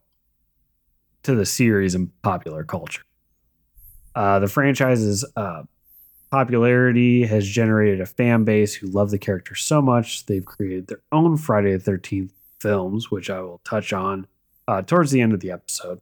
[1.23, 3.03] to the series and popular culture.
[4.15, 5.63] Uh, the franchise's uh,
[6.31, 11.01] popularity has generated a fan base who love the character so much they've created their
[11.11, 14.27] own Friday the Thirteenth films, which I will touch on
[14.67, 16.01] uh, towards the end of the episode.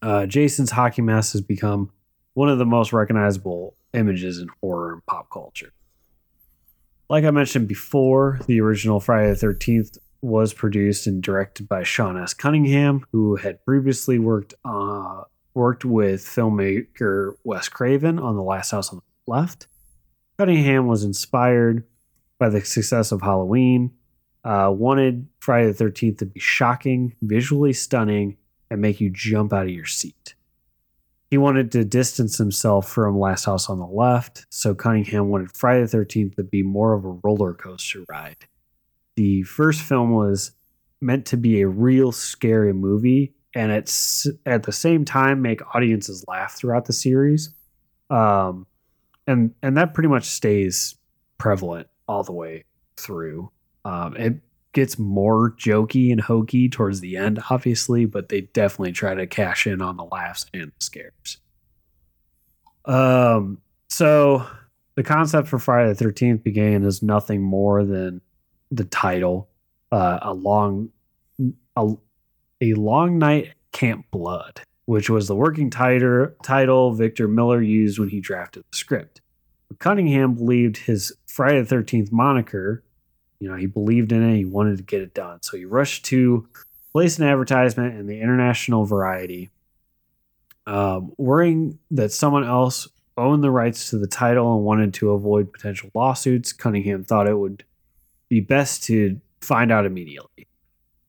[0.00, 1.90] Uh, Jason's hockey mask has become
[2.34, 5.72] one of the most recognizable images in horror and pop culture.
[7.08, 12.20] Like I mentioned before, the original Friday the Thirteenth was produced and directed by Sean
[12.20, 12.34] S.
[12.34, 15.22] Cunningham, who had previously worked uh,
[15.54, 19.66] worked with filmmaker Wes Craven on The Last House on the Left.
[20.38, 21.84] Cunningham was inspired
[22.38, 23.92] by the success of Halloween,
[24.44, 28.36] uh, wanted Friday the 13th to be shocking, visually stunning,
[28.70, 30.34] and make you jump out of your seat.
[31.30, 35.84] He wanted to distance himself from Last House on the Left, so Cunningham wanted Friday
[35.84, 38.36] the 13th to be more of a roller coaster ride.
[39.16, 40.52] The first film was
[41.00, 46.24] meant to be a real scary movie and it's at the same time make audiences
[46.28, 47.50] laugh throughout the series
[48.10, 48.66] um
[49.26, 50.96] and and that pretty much stays
[51.38, 52.64] prevalent all the way
[52.96, 53.50] through
[53.84, 54.40] um it
[54.72, 59.66] gets more jokey and hokey towards the end obviously but they definitely try to cash
[59.66, 61.38] in on the laughs and the scares
[62.84, 63.58] um
[63.88, 64.46] so
[64.94, 68.20] the concept for friday the 13th began as nothing more than
[68.70, 69.48] the title
[69.90, 70.90] uh a long
[71.76, 71.88] a
[72.60, 78.08] a long night Camp Blood, which was the working title, title Victor Miller used when
[78.08, 79.20] he drafted the script.
[79.78, 82.82] Cunningham believed his Friday the 13th moniker,
[83.40, 85.42] you know, he believed in it, he wanted to get it done.
[85.42, 86.48] So he rushed to
[86.92, 89.50] place an advertisement in the International Variety,
[90.66, 95.52] um, worrying that someone else owned the rights to the title and wanted to avoid
[95.52, 96.52] potential lawsuits.
[96.52, 97.64] Cunningham thought it would
[98.28, 100.46] be best to find out immediately.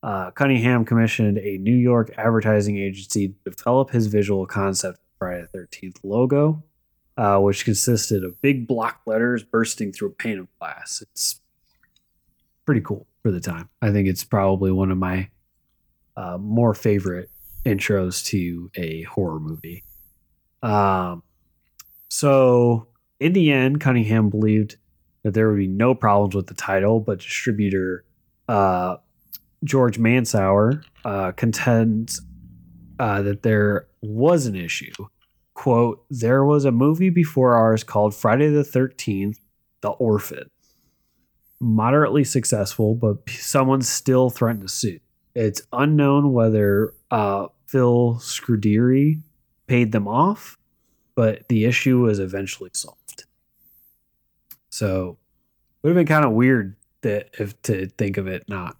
[0.02, 5.58] Uh, Cunningham commissioned a New York advertising agency to develop his visual concept Friday the
[5.58, 6.62] 13th logo,
[7.16, 11.02] uh, which consisted of big block letters bursting through a pane of glass.
[11.02, 11.40] It's
[12.70, 13.68] pretty cool for the time.
[13.82, 15.28] I think it's probably one of my
[16.16, 17.28] uh, more favorite
[17.66, 19.82] intros to a horror movie.
[20.62, 21.24] Um,
[22.08, 22.86] so,
[23.18, 24.76] in the end, Cunningham believed
[25.24, 28.04] that there would be no problems with the title, but distributor
[28.48, 28.98] uh,
[29.64, 32.22] George Mansour uh, contends
[33.00, 34.92] uh, that there was an issue.
[35.54, 39.38] Quote, there was a movie before ours called Friday the 13th,
[39.80, 40.50] The Orphan.
[41.60, 45.00] Moderately successful, but someone still threatened to sue.
[45.34, 49.20] It's unknown whether uh, Phil Scuderi
[49.66, 50.56] paid them off,
[51.14, 53.24] but the issue was eventually solved.
[54.70, 55.18] So,
[55.82, 58.76] it would have been kind of weird that if to think of it not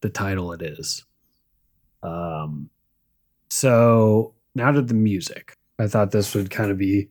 [0.00, 1.04] the title it is.
[2.02, 2.68] Um,
[3.48, 5.56] so now to the music.
[5.78, 7.08] I thought this would kind of be.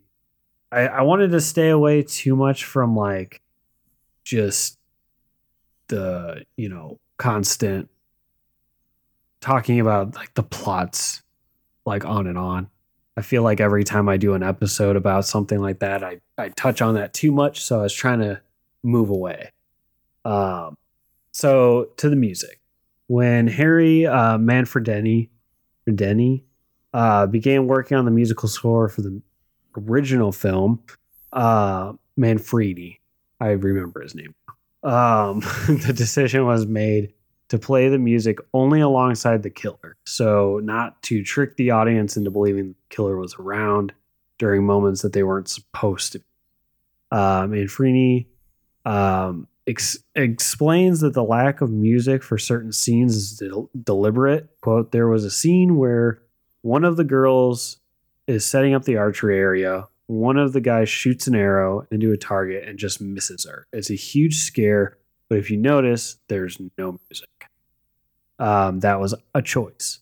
[0.72, 3.42] I, I wanted to stay away too much from like
[4.24, 4.78] just
[5.92, 7.90] the you know constant
[9.42, 11.22] talking about like the plots
[11.86, 12.70] like on and on.
[13.18, 16.50] I feel like every time I do an episode about something like that, I, I
[16.50, 17.64] touch on that too much.
[17.64, 18.42] So I was trying to
[18.84, 19.52] move away.
[20.24, 20.78] Um,
[21.32, 22.60] so to the music.
[23.08, 25.28] When Harry uh, Manfredini
[25.86, 26.44] Fredeni,
[26.94, 29.22] uh, began working on the musical score for the
[29.78, 30.82] original film,
[31.34, 33.00] uh, Manfredi,
[33.40, 34.34] I remember his name.
[34.84, 37.14] Um, the decision was made
[37.50, 39.98] to play the music only alongside the killer.
[40.06, 43.94] So, not to trick the audience into believing the killer was around
[44.38, 46.20] during moments that they weren't supposed to.
[46.20, 46.26] be.
[47.12, 48.26] and Manfrini
[48.86, 54.50] um, ex- explains that the lack of music for certain scenes is del- deliberate.
[54.62, 56.22] Quote, there was a scene where
[56.62, 57.78] one of the girls
[58.28, 59.88] is setting up the archery area.
[60.12, 63.66] One of the guys shoots an arrow into a target and just misses her.
[63.72, 64.98] It's a huge scare,
[65.30, 67.30] but if you notice, there's no music.
[68.38, 70.00] Um, that was a choice.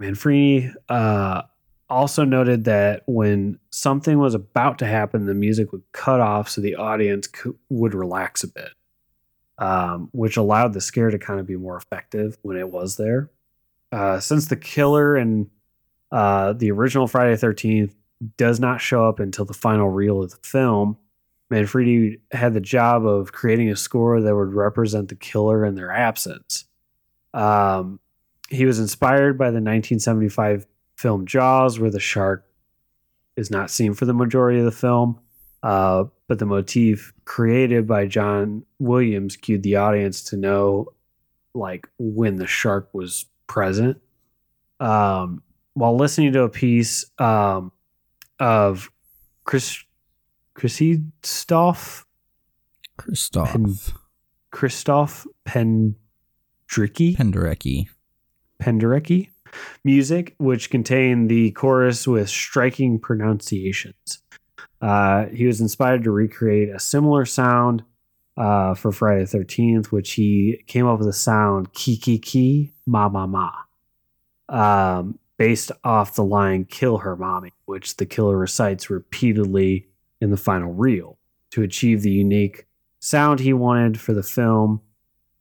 [0.00, 1.42] Manfrini uh,
[1.90, 6.60] also noted that when something was about to happen, the music would cut off so
[6.60, 7.26] the audience
[7.70, 8.70] would relax a bit,
[9.58, 13.32] um, which allowed the scare to kind of be more effective when it was there.
[13.90, 15.50] Uh, since the killer and
[16.12, 17.90] uh, the original Friday 13th
[18.36, 20.96] does not show up until the final reel of the film,
[21.50, 25.90] Manfredi had the job of creating a score that would represent the killer in their
[25.90, 26.64] absence.
[27.32, 28.00] Um,
[28.48, 30.66] he was inspired by the 1975
[30.96, 32.46] film Jaws, where the shark
[33.36, 35.18] is not seen for the majority of the film,
[35.62, 40.88] uh, but the motif created by John Williams cued the audience to know,
[41.54, 44.00] like, when the shark was present.
[44.80, 45.42] Um,
[45.74, 47.72] while listening to a piece um,
[48.38, 48.90] of
[49.44, 49.82] Chris
[50.54, 52.06] Christoph
[52.96, 53.76] Christoph Pen-
[54.50, 57.88] Christoph Pendricky Penderecki.
[58.62, 59.28] Penderecki
[59.84, 64.22] music, which contained the chorus with striking pronunciations.
[64.80, 67.82] Uh, he was inspired to recreate a similar sound
[68.36, 72.72] uh, for Friday the 13th, which he came up with the sound ki ki ki
[72.86, 73.50] ma ma ma,
[74.48, 79.88] um, based off the line kill her mommy, which the killer recites repeatedly
[80.20, 81.18] in the final reel.
[81.50, 82.66] To achieve the unique
[83.00, 84.80] sound he wanted for the film,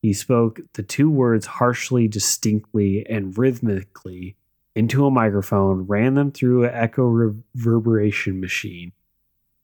[0.01, 4.35] he spoke the two words harshly, distinctly, and rhythmically
[4.75, 8.91] into a microphone, ran them through an echo reverberation machine.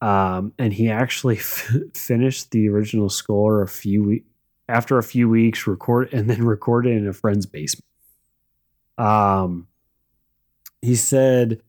[0.00, 4.24] Um, and he actually f- finished the original score a few we-
[4.68, 7.84] after a few weeks, record and then recorded in a friend's basement.
[8.96, 9.66] Um,
[10.82, 11.60] he said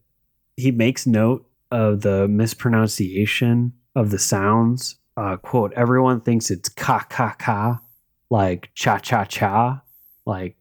[0.55, 4.97] he makes note of the mispronunciation of the sounds.
[5.17, 7.81] Uh, quote: Everyone thinks it's ka ka ka,
[8.29, 9.81] like cha cha cha,
[10.25, 10.55] like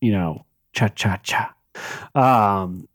[0.00, 1.54] you know cha cha cha.
[2.14, 2.88] Um,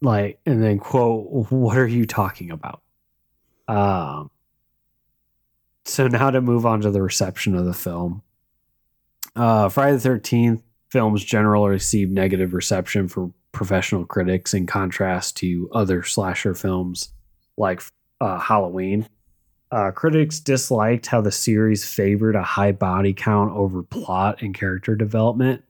[0.00, 2.82] like and then quote: What are you talking about?
[3.68, 4.30] Um.
[5.84, 8.22] So now to move on to the reception of the film.
[9.34, 10.62] Uh, Friday the Thirteenth
[10.96, 17.10] films generally received negative reception for professional critics in contrast to other slasher films
[17.58, 17.82] like
[18.22, 19.06] uh, Halloween.
[19.70, 24.96] Uh, critics disliked how the series favored a high body count over plot and character
[24.96, 25.62] development,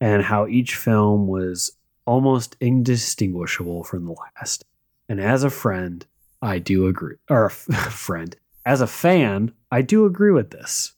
[0.00, 1.72] and how each film was
[2.06, 4.64] almost indistinguishable from the last.
[5.08, 6.06] And as a friend,
[6.40, 7.16] I do agree.
[7.28, 10.92] Or a f- friend, as a fan, I do agree with this.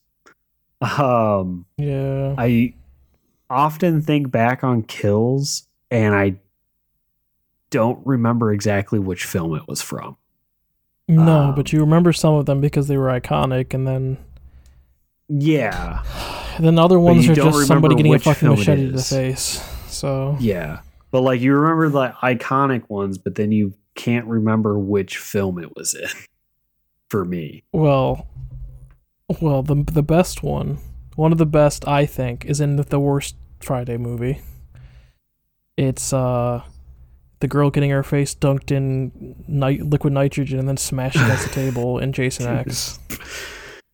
[0.83, 2.35] Um, Yeah.
[2.37, 2.75] I
[3.51, 6.37] often think back on kills and I
[7.71, 10.17] don't remember exactly which film it was from.
[11.09, 14.19] no, um, but you remember some of them because they were iconic, and then
[15.29, 16.03] Yeah.
[16.57, 19.63] and then other ones are just somebody getting a fucking machete to the face.
[19.89, 20.81] So Yeah.
[21.11, 25.75] But like you remember the iconic ones, but then you can't remember which film it
[25.77, 26.09] was in
[27.09, 27.65] for me.
[27.73, 28.27] well,
[29.41, 30.79] well, the the best one,
[31.17, 34.41] one of the best I think, is in the, the worst Friday movie.
[35.77, 36.63] It's uh,
[37.41, 41.55] the girl getting her face dunked in nit- liquid nitrogen and then smashed against the
[41.55, 42.99] table in Jason X.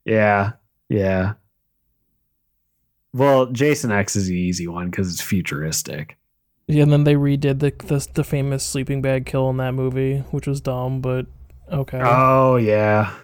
[0.05, 0.53] Yeah.
[0.89, 1.35] Yeah.
[3.13, 6.17] Well, Jason X is the easy one because it's futuristic.
[6.69, 10.19] Yeah, and then they redid the, the the famous sleeping bag kill in that movie,
[10.33, 11.27] which was dumb, but
[11.73, 12.01] okay.
[12.03, 13.15] Oh yeah.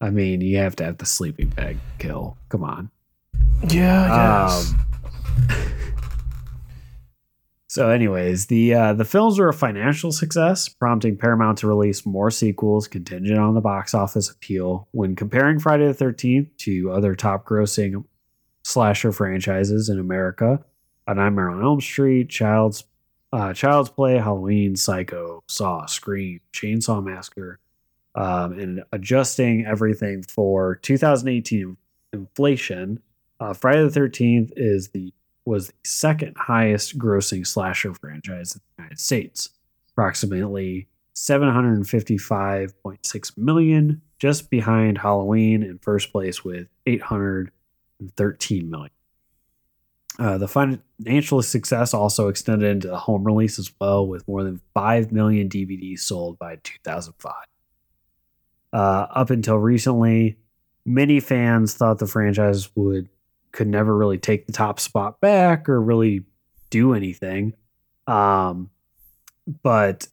[0.00, 2.36] I mean, you have to have the sleeping bag kill.
[2.48, 2.90] Come on.
[3.68, 4.74] yeah, guess.
[7.70, 12.28] So, anyways, the uh, the films were a financial success, prompting Paramount to release more
[12.28, 14.88] sequels contingent on the box office appeal.
[14.90, 18.04] When comparing Friday the Thirteenth to other top grossing
[18.64, 20.64] slasher franchises in America,
[21.06, 22.82] A Nightmare on Elm Street, Child's
[23.32, 27.60] uh, Child's Play, Halloween, Psycho, Saw, Scream, Chainsaw Massacre,
[28.16, 31.76] um, and adjusting everything for 2018
[32.12, 33.00] inflation,
[33.38, 35.12] uh, Friday the Thirteenth is the
[35.50, 39.50] was the second highest grossing slasher franchise in the United States,
[39.92, 40.86] approximately
[41.16, 48.92] 755.6 million, just behind Halloween in first place with 813 million.
[50.20, 54.60] Uh, the financial success also extended into the home release as well, with more than
[54.72, 57.34] 5 million DVDs sold by 2005.
[58.72, 60.36] Uh, up until recently,
[60.86, 63.08] many fans thought the franchise would
[63.52, 66.24] could never really take the top spot back or really
[66.70, 67.54] do anything.
[68.06, 68.70] Um,
[69.62, 70.08] but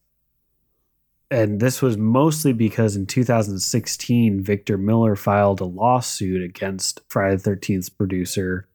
[1.29, 7.51] and this was mostly because in 2016, Victor Miller filed a lawsuit against Friday the
[7.51, 8.67] 13th's producer,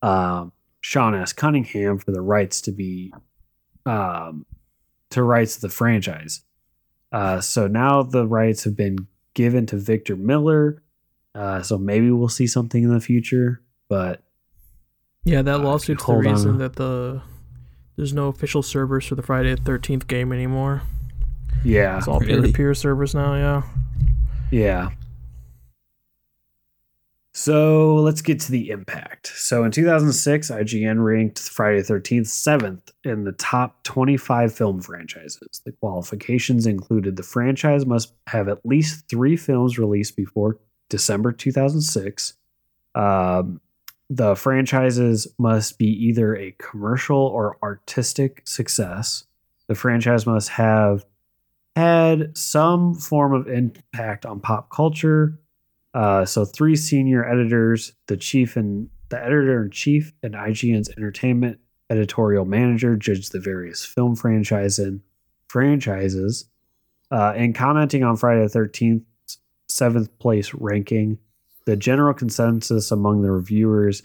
[0.00, 1.34] um, Sean S.
[1.34, 3.12] Cunningham, for the rights to be
[3.84, 4.46] um,
[5.10, 6.42] to rights to the franchise.
[7.12, 10.82] Uh, so now the rights have been given to Victor Miller.
[11.34, 14.22] Uh, so maybe we'll see something in the future, but
[15.24, 16.32] Yeah, that Uh, lawsuit's the hold on.
[16.32, 17.22] reason that the
[17.96, 20.82] there's no official servers for the Friday the Thirteenth game anymore.
[21.64, 22.34] yeah, It's all Really?
[22.42, 23.34] peer-to-peer servers now.
[23.34, 23.62] Yeah.
[24.50, 24.90] Yeah.
[27.32, 29.28] So let's get to the impact.
[29.36, 35.60] So in 2006, IGN ranked Friday the 13th seventh in the top 25 film franchises.
[35.64, 40.58] The qualifications included the franchise must have at least three films released before
[40.88, 42.34] December 2006.
[42.96, 43.60] Um,
[44.10, 49.24] the franchises must be either a commercial or artistic success.
[49.66, 51.04] The franchise must have
[51.76, 55.38] had some form of impact on pop culture.
[55.94, 61.58] Uh, so three senior editors, the chief and the editor in chief, and IGN's entertainment
[61.90, 65.00] editorial manager judged the various film franchise and
[65.48, 66.46] franchises.
[67.10, 69.04] Uh, in commenting on Friday the Thirteenth
[69.68, 71.18] seventh place ranking,
[71.68, 74.02] the general consensus among the reviewers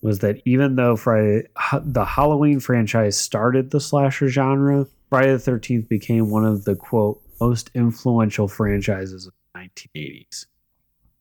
[0.00, 1.46] was that even though Friday
[1.82, 7.20] the Halloween franchise started the slasher genre, Friday the 13th became one of the quote
[7.42, 10.46] most influential franchises of the 1980s.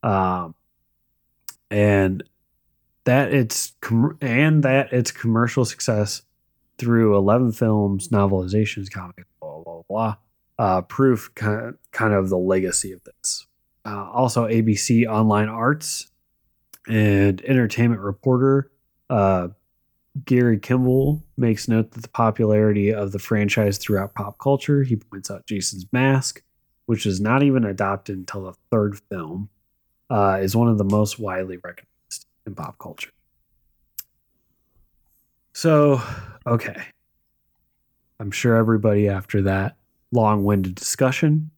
[0.03, 0.55] Um,
[1.69, 2.23] and
[3.03, 6.21] that its com- and that its commercial success
[6.77, 10.15] through 11 films, novelizations, comics, blah blah blah,
[10.57, 13.47] uh, proof kind of, kind of the legacy of this.
[13.85, 16.07] Uh, also, ABC Online Arts
[16.87, 18.71] and entertainment reporter
[19.09, 19.49] uh,
[20.25, 24.83] Gary Kemble makes note that the popularity of the franchise throughout pop culture.
[24.83, 26.41] He points out Jason's Mask,
[26.85, 29.49] which is not even adopted until the third film,
[30.09, 33.11] uh, is one of the most widely recognized in pop culture.
[35.53, 36.01] So,
[36.45, 36.83] okay.
[38.19, 39.77] I'm sure everybody after that
[40.11, 41.49] long winded discussion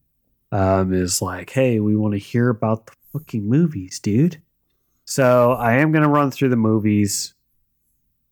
[0.56, 4.40] um, is like, hey, we want to hear about the fucking movies, dude.
[5.04, 7.34] So I am going to run through the movies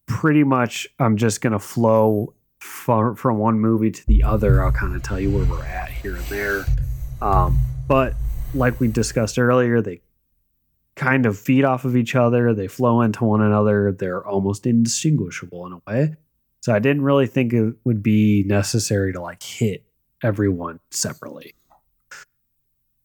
[0.07, 4.63] pretty much I'm just gonna flow from from one movie to the other.
[4.63, 6.65] I'll kind of tell you where we're at here and there.
[7.21, 7.59] Um,
[7.89, 8.15] but
[8.55, 10.01] like we discussed earlier, they
[10.95, 12.55] kind of feed off of each other.
[12.55, 13.93] They flow into one another.
[13.93, 16.15] They're almost indistinguishable in a way.
[16.61, 19.85] So I didn't really think it would be necessary to like hit
[20.23, 21.55] everyone separately.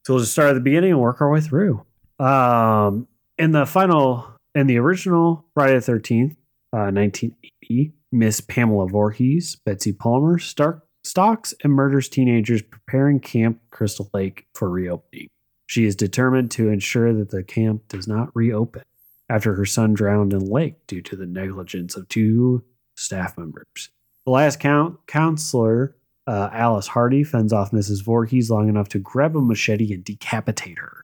[0.10, 1.86] So we'll just start at the beginning and work our way through.
[2.18, 3.08] Um,
[3.38, 6.32] in the final, in the original Friday the Thirteenth,
[6.74, 14.10] uh, 1980, Miss Pamela Voorhees, Betsy Palmer, Stark, stalks and murders teenagers preparing Camp Crystal
[14.12, 15.28] Lake for reopening.
[15.68, 18.82] She is determined to ensure that the camp does not reopen
[19.30, 22.64] after her son drowned in the lake due to the negligence of two
[22.98, 23.92] staff members.
[24.26, 25.96] The last count, counselor,
[26.30, 28.04] uh, Alice Hardy, fends off Mrs.
[28.04, 31.04] Voorhees long enough to grab a machete and decapitate her.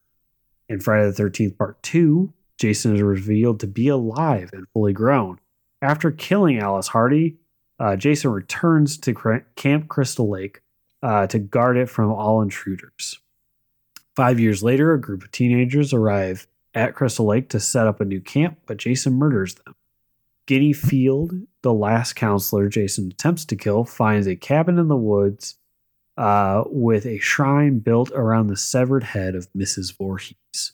[0.69, 5.39] In Friday the 13th, Part 2, Jason is revealed to be alive and fully grown.
[5.82, 7.38] After killing Alice Hardy,
[7.80, 10.61] uh, Jason returns to Camp Crystal Lake
[11.01, 13.19] uh, to guard it from all intruders.
[14.15, 16.45] Five years later, a group of teenagers arrive
[16.76, 19.73] at Crystal Lake to set up a new camp, but Jason murders them.
[20.45, 21.34] Ginny Field,
[21.66, 25.55] the last counselor Jason attempts to kill, finds a cabin in the woods
[26.16, 29.97] uh, with a shrine built around the severed head of Mrs.
[29.97, 30.74] Voorhees.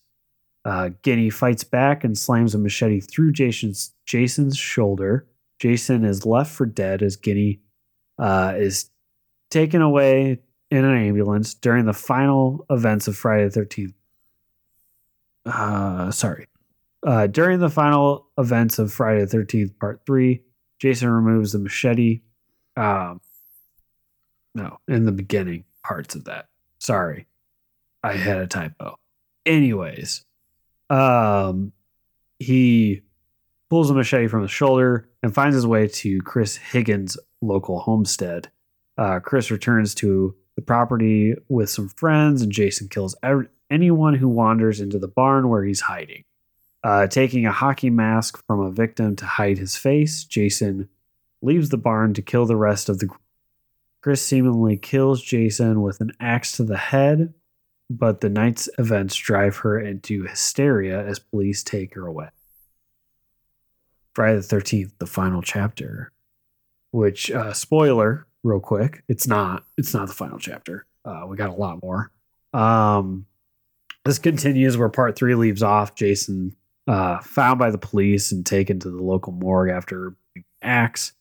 [0.66, 0.89] Uh,
[1.32, 5.26] fights back and slams a machete through Jason's, Jason's shoulder.
[5.60, 7.62] Jason is left for dead as Ginny
[8.20, 8.89] uh, is
[9.50, 13.94] taken away in an ambulance during the final events of Friday the 13th.
[15.46, 16.48] Uh, sorry.
[17.02, 20.44] Uh, during the final events of Friday the 13th, part three,
[20.82, 22.22] Jason removes the machete.
[22.76, 23.22] Um,
[24.56, 26.48] no, in the beginning parts of that.
[26.80, 27.28] Sorry.
[28.04, 28.96] I had a typo.
[29.46, 30.26] Anyways,
[30.90, 31.72] um,
[32.40, 33.02] he
[33.70, 38.50] pulls a machete from his shoulder and finds his way to Chris Higgins' local homestead.
[38.98, 44.28] Uh, Chris returns to the property with some friends, and Jason kills ev- anyone who
[44.28, 46.24] wanders into the barn where he's hiding.
[46.84, 50.90] Uh, taking a hockey mask from a victim to hide his face, Jason
[51.42, 53.22] leaves the barn to kill the rest of the group.
[54.02, 57.34] Chris seemingly kills Jason with an axe to the head,
[57.90, 62.30] but the night's events drive her into hysteria as police take her away.
[64.14, 66.12] Friday the 13th, the final chapter,
[66.90, 70.86] which, uh, spoiler, real quick, it's not, it's not the final chapter.
[71.06, 72.12] Uh, we got a lot more.
[72.54, 73.28] Um,
[74.04, 75.96] this continues where part three leaves off.
[75.96, 76.56] Jason
[76.88, 80.16] uh, found by the police and taken to the local morgue after
[80.62, 81.14] axe.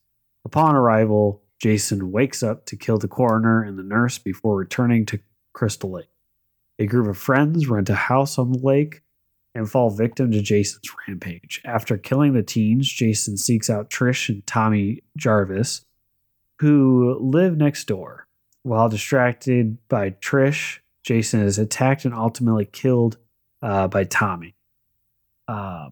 [0.44, 5.20] Upon arrival, Jason wakes up to kill the coroner and the nurse before returning to
[5.52, 6.08] Crystal Lake.
[6.78, 9.02] A group of friends rent a house on the lake
[9.54, 11.60] and fall victim to Jason's rampage.
[11.64, 15.84] After killing the teens, Jason seeks out Trish and Tommy Jarvis,
[16.60, 18.26] who live next door.
[18.62, 23.18] While distracted by Trish, Jason is attacked and ultimately killed
[23.62, 24.54] uh, by Tommy.
[25.50, 25.90] Uh,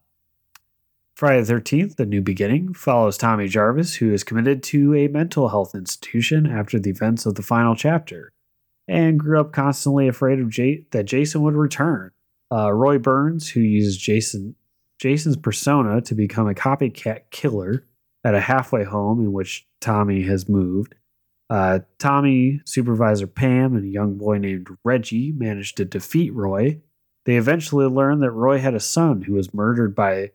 [1.16, 5.48] Friday the 13th, The New Beginning, follows Tommy Jarvis, who is committed to a mental
[5.48, 8.30] health institution after the events of the final chapter
[8.86, 12.12] and grew up constantly afraid of J- that Jason would return.
[12.52, 14.54] Uh, Roy Burns, who uses Jason
[15.00, 17.84] Jason's persona to become a copycat killer
[18.24, 20.94] at a halfway home in which Tommy has moved.
[21.50, 26.80] Uh, Tommy, supervisor Pam, and a young boy named Reggie managed to defeat Roy.
[27.28, 30.30] They eventually learn that Roy had a son who was murdered by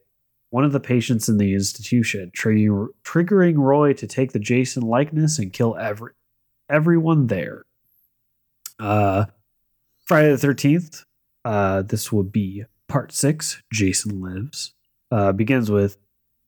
[0.52, 5.52] one of the patients in the institution, triggering, Roy to take the Jason likeness and
[5.52, 6.12] kill every,
[6.70, 7.66] everyone there.
[8.80, 9.26] Uh,
[10.06, 11.06] Friday the 13th,
[11.44, 14.76] uh, this will be part six Jason Lives.
[15.10, 15.98] Uh, begins with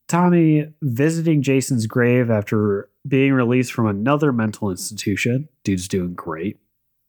[0.08, 5.50] Tommy visiting Jason's grave after being released from another mental institution.
[5.64, 6.60] Dude's doing great.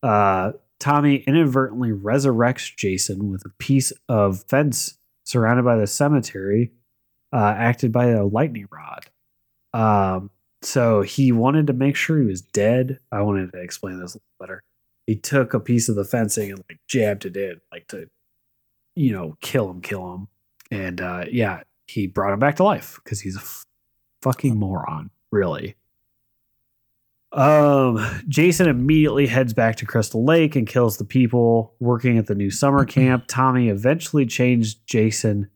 [0.03, 6.71] Uh, Tommy inadvertently resurrects Jason with a piece of fence surrounded by the cemetery,
[7.33, 9.07] uh, acted by a lightning rod.
[9.73, 10.31] Um,
[10.63, 12.99] so he wanted to make sure he was dead.
[13.13, 14.63] I wanted to explain this a little better.
[15.07, 18.09] He took a piece of the fencing and like jabbed it in, like to,
[18.95, 20.29] you know, kill him, kill him.
[20.71, 23.65] And uh, yeah, he brought him back to life because he's a f-
[24.23, 25.77] fucking moron, really.
[27.33, 32.35] Um, Jason immediately heads back to Crystal Lake and kills the people working at the
[32.35, 33.25] new summer camp.
[33.29, 35.51] Tommy eventually changed Jason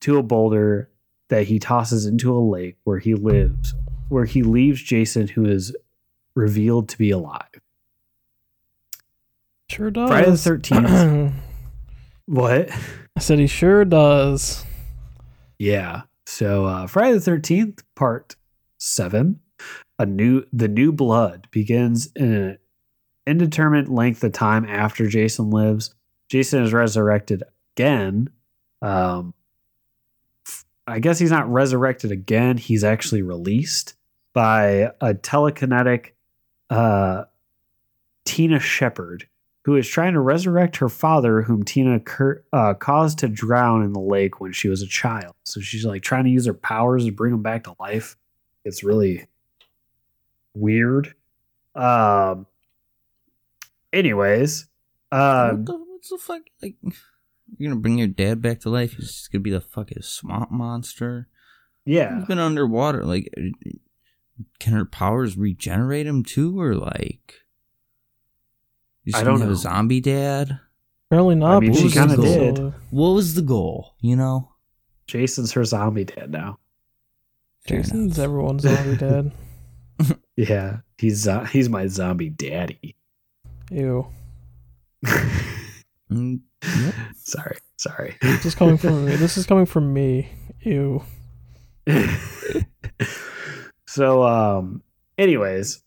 [0.00, 0.90] to a boulder
[1.28, 3.74] that he tosses into a lake where he lives,
[4.08, 5.74] where he leaves Jason, who is
[6.34, 7.60] revealed to be alive.
[9.70, 10.08] Sure does.
[10.08, 11.32] Friday the 13th.
[12.26, 12.70] What?
[13.16, 14.64] I said he sure does.
[15.58, 16.02] Yeah.
[16.26, 18.36] So uh, Friday the Thirteenth, Part
[18.78, 19.40] Seven,
[19.98, 22.58] a new the new blood begins in an
[23.26, 25.94] indeterminate length of time after Jason lives.
[26.28, 27.42] Jason is resurrected
[27.76, 28.30] again.
[28.82, 29.34] Um,
[30.86, 32.58] I guess he's not resurrected again.
[32.58, 33.94] He's actually released
[34.32, 36.10] by a telekinetic
[36.68, 37.24] uh,
[38.24, 39.28] Tina Shepard,
[39.64, 43.92] who is trying to resurrect her father, whom Tina cur- uh, caused to drown in
[43.92, 45.34] the lake when she was a child.
[45.44, 48.16] So she's like trying to use her powers to bring him back to life.
[48.64, 49.26] It's really
[50.54, 51.14] weird.
[51.74, 52.46] Um.
[53.92, 54.66] Anyways,
[55.12, 56.42] uh, what the, what's the fuck?
[56.62, 58.94] Like, you're gonna bring your dad back to life?
[58.94, 61.28] He's just gonna be the fucking swamp monster.
[61.84, 63.04] yeah, He's been underwater.
[63.04, 63.70] Like, uh,
[64.58, 67.34] can her powers regenerate him too, or like?
[69.04, 69.54] You I gonna don't have know.
[69.54, 70.58] a zombie dad.
[71.10, 71.56] Apparently not.
[71.58, 72.58] I mean, she kinda did.
[72.90, 73.94] What was the goal?
[74.00, 74.50] You know.
[75.06, 76.58] Jason's her zombie dad now.
[77.68, 78.24] Fair Jason's enough.
[78.24, 79.32] everyone's zombie dad.
[80.36, 82.96] Yeah, he's uh, he's my zombie daddy.
[83.70, 84.06] Ew.
[86.10, 86.94] Mm, yep.
[87.16, 88.16] sorry, sorry.
[88.20, 89.16] This is coming from me.
[89.16, 90.28] This is coming from me.
[90.60, 91.02] Ew.
[93.86, 94.82] so um
[95.18, 95.82] anyways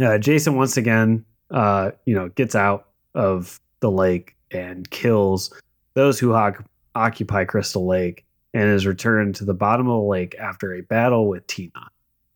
[0.00, 5.52] uh jason once again uh you know gets out of the lake and kills
[5.94, 6.64] those who oc-
[6.94, 11.28] occupy crystal lake and is returned to the bottom of the lake after a battle
[11.28, 11.88] with tina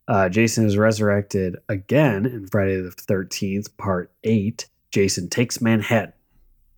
[0.08, 6.12] uh, jason is resurrected again in friday the 13th part 8 jason takes manhattan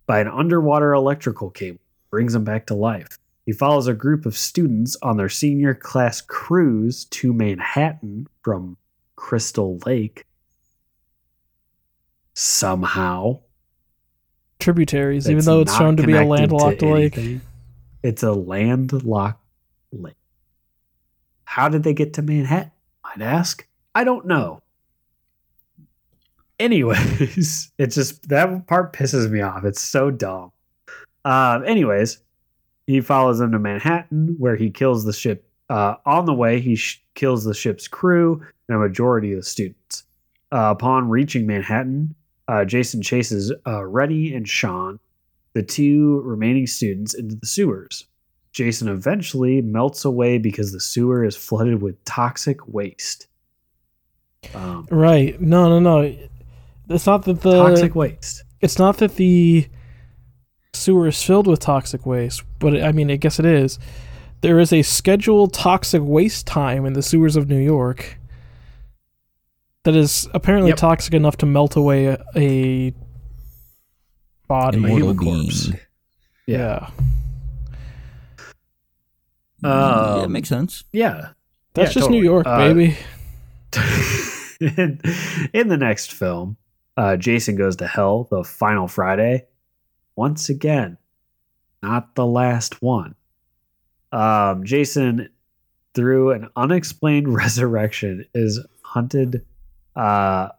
[0.05, 1.79] by an underwater electrical cable
[2.09, 6.21] brings him back to life he follows a group of students on their senior class
[6.21, 8.77] cruise to Manhattan from
[9.15, 10.25] Crystal Lake.
[12.33, 13.39] Somehow,
[14.59, 17.19] Tributaries, even though it's shown to be a to landlocked lake.
[18.03, 19.43] It's a landlocked
[19.91, 20.15] lake.
[21.43, 22.71] How did they get to Manhattan?
[23.13, 23.67] I'd ask.
[23.93, 24.61] I don't know.
[26.59, 29.65] Anyways, it's just that part pisses me off.
[29.65, 30.51] It's so dumb.
[31.25, 32.19] Um, anyways,
[32.87, 35.47] he follows them to Manhattan, where he kills the ship.
[35.69, 39.43] Uh, on the way, he sh- kills the ship's crew and a majority of the
[39.43, 40.03] students.
[40.51, 42.13] Uh, upon reaching Manhattan,
[42.47, 44.99] uh, Jason chases uh, Reddy and Sean,
[45.53, 48.05] the two remaining students, into the sewers.
[48.51, 53.27] Jason eventually melts away because the sewer is flooded with toxic waste.
[54.53, 55.39] Um, Right.
[55.39, 56.17] No, no, no.
[56.89, 58.43] It's not that the toxic waste.
[58.59, 59.67] it's not that the
[60.73, 63.79] sewer is filled with toxic waste, but I mean, I guess it is.
[64.41, 68.17] There is a scheduled toxic waste time in the sewers of New York
[69.83, 70.77] that is apparently Yep.
[70.77, 72.93] toxic enough to melt away a, a
[74.47, 74.77] body.
[74.77, 75.67] Immortal Immortal corpse.
[75.67, 75.79] being.
[76.47, 76.57] Yeah.
[76.57, 76.89] yeah,
[79.63, 80.83] Um, it makes sense.
[80.91, 81.29] Yeah.
[81.73, 82.21] That's Yeah, just New.
[82.23, 82.97] York, Uh, baby.
[84.59, 84.99] in,
[85.53, 86.57] in the next film,
[86.97, 89.45] uh, Jason goes to hell the final Friday.
[90.15, 90.97] Once again,
[91.81, 93.15] not the last one.
[94.11, 95.29] Um, Jason,
[95.93, 99.45] through an unexplained resurrection, is hunted
[99.95, 100.49] uh,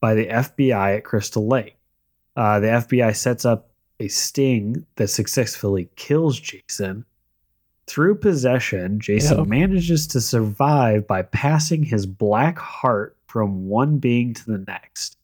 [0.00, 1.76] by the FBI at Crystal Lake.
[2.36, 7.04] Uh, the FBI sets up a sting that successfully kills Jason.
[7.86, 9.46] Through possession, Jason Yep.
[9.46, 15.16] manages to survive by passing his black heart from one being to the next.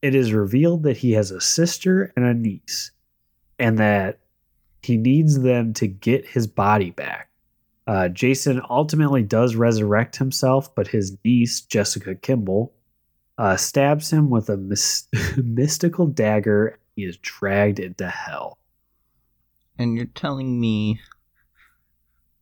[0.00, 2.92] It is revealed that he has a sister and a niece,
[3.58, 4.20] and that
[4.82, 7.28] he needs them to get his body back.
[7.86, 12.72] Uh, Jason ultimately does resurrect himself, but his niece, Jessica Kimball,
[13.38, 16.78] uh, stabs him with a mys- mystical dagger.
[16.96, 18.56] He is dragged into hell.
[19.78, 21.00] And you're telling me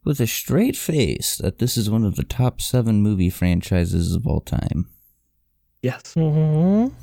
[0.07, 4.24] with a straight face that this is one of the top seven movie franchises of
[4.24, 4.88] all time.
[5.82, 6.14] Yes.
[6.14, 6.94] Mm-hmm.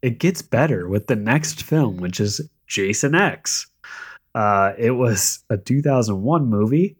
[0.00, 3.66] It gets better with the next film, which is Jason X.
[4.32, 6.96] Uh, it was a 2001 movie.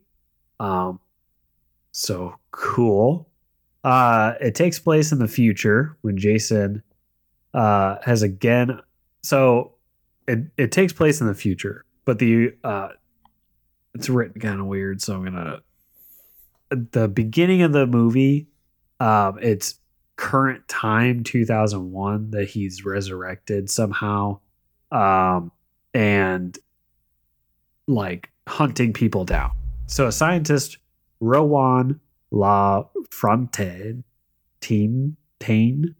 [0.58, 0.98] Um,
[1.92, 3.28] so cool.
[3.84, 6.82] Uh, it takes place in the future when Jason
[7.54, 8.80] uh, has again.
[9.22, 9.74] So
[10.26, 12.88] it, it takes place in the future, but the uh,
[13.98, 15.02] it's written kind of weird.
[15.02, 15.60] So I'm gonna
[16.70, 18.48] the beginning of the movie.
[19.00, 19.78] Um, it's
[20.16, 24.40] current time 2001 that he's resurrected somehow,
[24.90, 25.52] um,
[25.94, 26.58] and
[27.86, 29.50] like hunting people down.
[29.86, 30.78] So a scientist,
[31.20, 34.04] Rowan La Frontaine,
[34.60, 35.94] Tain,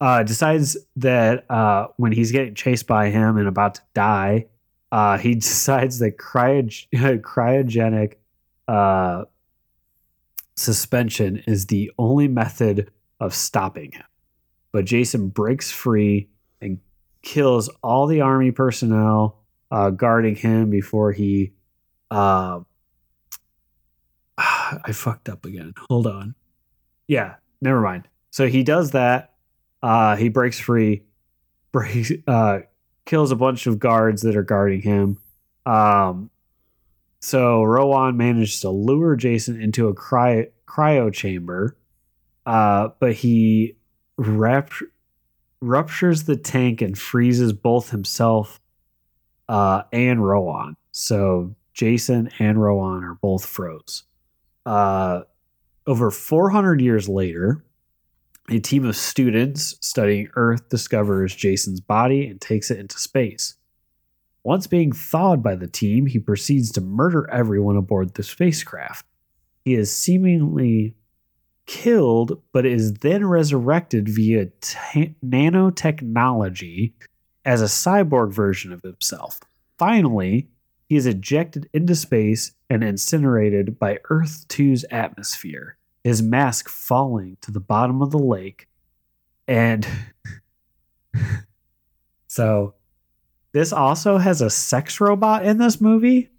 [0.00, 4.46] uh, decides that uh, when he's getting chased by him and about to die,
[4.94, 6.86] uh, he decides that cryog-
[7.22, 8.14] cryogenic
[8.68, 9.24] uh,
[10.56, 14.04] suspension is the only method of stopping him.
[14.70, 16.28] But Jason breaks free
[16.60, 16.78] and
[17.22, 19.40] kills all the army personnel
[19.70, 21.52] uh, guarding him before he.
[22.10, 22.60] Uh,
[24.38, 25.74] I fucked up again.
[25.90, 26.36] Hold on.
[27.08, 28.08] Yeah, never mind.
[28.30, 29.34] So he does that.
[29.82, 31.02] Uh, he breaks free,
[31.72, 32.60] breaks, uh,
[33.06, 35.18] kills a bunch of guards that are guarding him.
[35.66, 36.30] Um,
[37.20, 41.76] so Rowan manages to lure Jason into a cry- cryo chamber,
[42.46, 43.76] uh, but he
[44.16, 48.60] ruptures the tank and freezes both himself
[49.48, 50.76] uh, and Rowan.
[50.92, 54.04] So Jason and Rowan are both froze.
[54.64, 55.22] Uh,
[55.86, 57.64] over 400 years later,
[58.50, 63.54] a team of students studying Earth discovers Jason's body and takes it into space.
[64.42, 69.06] Once being thawed by the team, he proceeds to murder everyone aboard the spacecraft.
[69.64, 70.94] He is seemingly
[71.66, 76.92] killed, but is then resurrected via t- nanotechnology
[77.46, 79.40] as a cyborg version of himself.
[79.78, 80.48] Finally,
[80.88, 87.50] he is ejected into space and incinerated by Earth 2's atmosphere, his mask falling to
[87.50, 88.68] the bottom of the lake.
[89.48, 89.86] And
[92.28, 92.74] so,
[93.52, 96.30] this also has a sex robot in this movie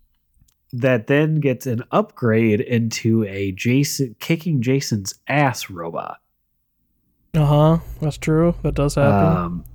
[0.73, 6.19] that then gets an upgrade into a Jason kicking Jason's ass robot.
[7.33, 7.77] Uh huh.
[8.01, 8.55] That's true.
[8.63, 9.37] That does happen.
[9.37, 9.65] Um,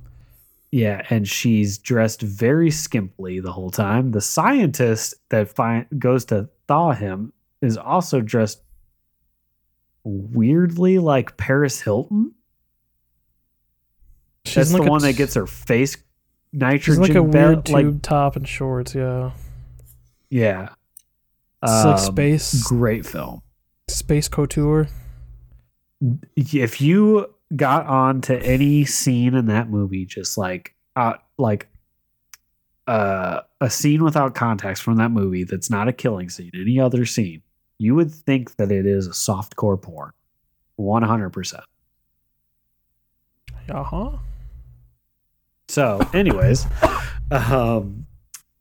[0.71, 4.13] yeah, and she's dressed very skimpily the whole time.
[4.13, 8.63] The scientist that find, goes to thaw him is also dressed
[10.05, 12.33] weirdly like Paris Hilton.
[14.45, 16.05] she's That's the like a one that gets her face She's
[16.53, 17.33] nitrogen like a weird
[17.65, 17.69] belt.
[17.69, 18.95] Like, tube top and shorts.
[18.95, 19.33] Yeah.
[20.31, 20.71] yeah,
[21.63, 23.43] It's like Um, space Great film.
[23.89, 24.89] space couture.
[26.37, 27.27] if you
[27.57, 31.67] got on to any scene in that movie just like uh like
[32.87, 37.05] uh a scene without context from that movie that's not a killing scene any other
[37.05, 37.43] scene
[37.83, 40.13] you would think that it is a soft core porn
[40.79, 41.61] 100%
[43.71, 44.11] Uh huh.
[45.69, 46.67] so anyways
[47.31, 48.07] um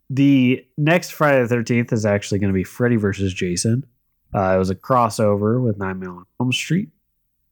[0.09, 3.85] the next friday the 13th is actually going to be freddy versus jason.
[4.33, 6.89] Uh, it was a crossover with Nightmare on Elm street.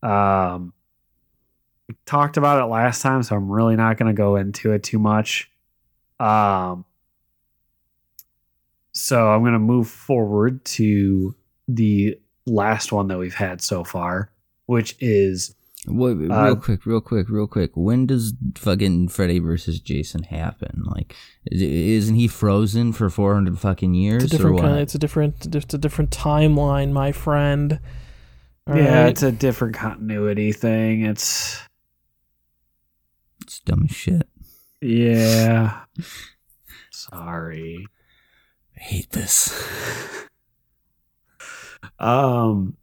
[0.03, 0.73] Um
[1.87, 4.83] we talked about it last time so i'm really not going to go into it
[4.83, 5.49] too much.
[6.19, 6.85] Um
[8.91, 11.33] so i'm going to move forward to
[11.67, 14.31] the last one that we've had so far
[14.67, 15.53] which is
[15.85, 17.71] Wait, wait, real Uh, quick, real quick, real quick.
[17.75, 20.83] When does fucking Freddy versus Jason happen?
[20.85, 21.15] Like,
[21.49, 24.61] is- isn't he frozen for four hundred fucking years It's a or different what?
[24.63, 24.79] kind.
[24.81, 25.55] It's a different.
[25.55, 27.79] It's a different timeline, my friend.
[28.67, 29.09] All yeah right?
[29.11, 31.57] it's a different continuity thing it's
[33.41, 34.27] it's dumb as shit.
[34.81, 35.83] yeah
[36.91, 37.87] sorry
[38.75, 39.53] I hate this.
[41.99, 42.77] Um.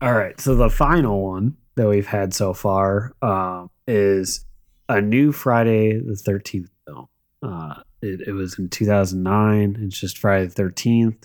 [0.00, 4.44] All right, so the final one that we've had so far um, is
[4.88, 7.08] a new Friday the Thirteenth film.
[7.42, 9.78] Uh, it, it was in 2009.
[9.80, 11.24] It's just Friday the Thirteenth.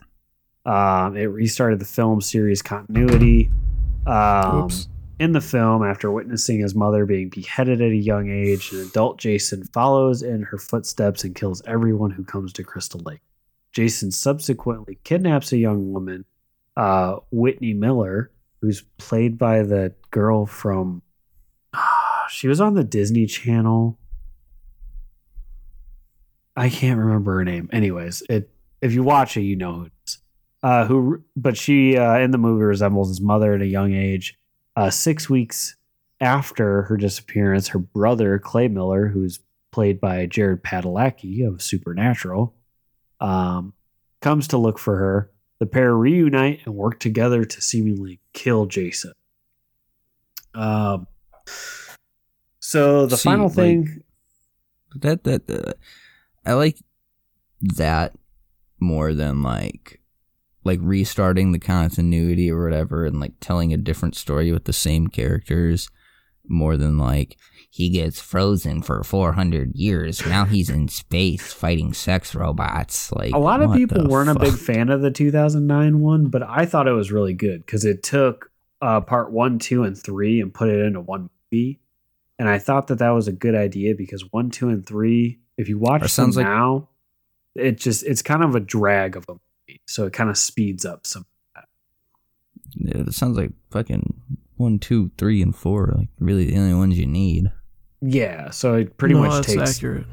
[0.66, 3.50] Um, it restarted the film series continuity.
[4.06, 4.70] Um,
[5.20, 9.18] in the film, after witnessing his mother being beheaded at a young age, an adult
[9.18, 13.22] Jason follows in her footsteps and kills everyone who comes to Crystal Lake.
[13.72, 16.26] Jason subsequently kidnaps a young woman,
[16.78, 21.01] uh, Whitney Miller, who's played by the girl from.
[22.30, 23.97] she was on the Disney Channel.
[26.55, 27.69] I can't remember her name.
[27.73, 28.49] Anyways, it
[28.82, 29.89] if you watch it, you know who.
[30.63, 34.38] Uh, who, but she uh, in the movie resembles his mother at a young age.
[34.75, 35.75] Uh, six weeks
[36.19, 39.39] after her disappearance, her brother Clay Miller, who's
[39.71, 42.55] played by Jared Padalecki of Supernatural,
[43.19, 43.73] um,
[44.21, 45.32] comes to look for her.
[45.60, 49.14] The pair reunite and work together to seemingly kill Jason.
[50.53, 51.08] Um,
[52.60, 54.03] so the See, final like- thing,
[54.95, 55.74] That that uh,
[56.45, 56.78] I like
[57.62, 58.14] that
[58.80, 60.01] more than like
[60.64, 65.08] like restarting the continuity or whatever and like telling a different story with the same
[65.08, 65.89] characters
[66.50, 67.38] more than like
[67.70, 73.38] he gets frozen for 400 years now he's in space fighting sex robots like a
[73.38, 76.91] lot of people weren't a big fan of the 2009 one, but I thought it
[76.93, 80.80] was really good because it took uh, part one, two, and three and put it
[80.80, 81.80] into one movie.
[82.39, 85.68] And I thought that that was a good idea because one, two, and three, if
[85.70, 86.89] you watch them like- now,
[87.56, 89.82] it just it's kind of a drag of a movie.
[89.88, 91.26] so it kind of speeds up some.
[92.76, 94.22] Yeah, that sounds like fucking
[94.58, 95.86] one, two, three, and four.
[95.86, 97.51] are Like really the only ones you need.
[98.01, 100.05] Yeah, so it pretty No, much that's takes accurate.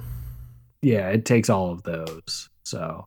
[0.83, 2.49] yeah, it takes all of those.
[2.63, 3.07] So,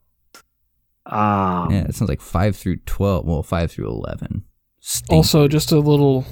[1.08, 3.26] um, yeah, it sounds like five through twelve.
[3.26, 4.44] Well, five through eleven.
[4.80, 5.12] Stink.
[5.12, 6.26] Also, just a little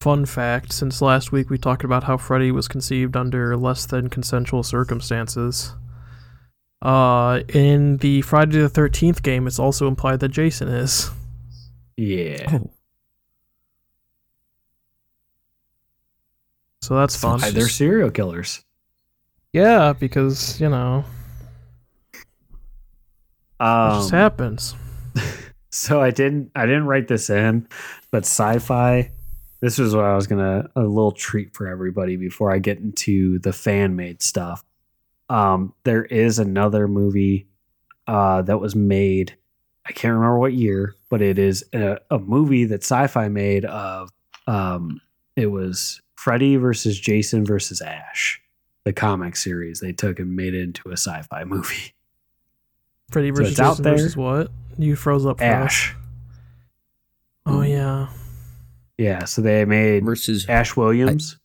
[0.00, 4.08] fun fact since last week we talked about how Freddy was conceived under less than
[4.08, 5.74] consensual circumstances.
[6.82, 11.10] Uh, in the Friday the 13th game, it's also implied that Jason is.
[11.96, 12.70] Yeah, Oh,
[16.82, 17.40] So that's fun.
[17.52, 18.62] They're serial killers.
[19.52, 21.04] Yeah, because, you know,
[22.12, 22.20] it
[23.64, 24.74] Um, just happens.
[25.70, 27.68] so I didn't I didn't write this in,
[28.10, 29.10] but sci-fi.
[29.60, 33.38] This was what I was gonna a little treat for everybody before I get into
[33.38, 34.62] the fan made stuff.
[35.30, 37.46] Um, there is another movie
[38.06, 39.36] uh, that was made.
[39.86, 44.10] I can't remember what year, but it is a, a movie that sci-fi made of.
[44.46, 45.00] Um,
[45.36, 48.40] it was Freddy versus Jason versus Ash,
[48.84, 49.80] the comic series.
[49.80, 51.92] They took and made it into a sci-fi movie.
[53.10, 53.92] Freddy so versus it's out Jason there.
[53.94, 54.50] versus what?
[54.78, 55.50] You froze up for us.
[55.52, 55.94] Ash,
[57.46, 58.08] Oh, yeah.
[58.96, 59.24] yeah.
[59.24, 61.36] So they made versus Ash Williams.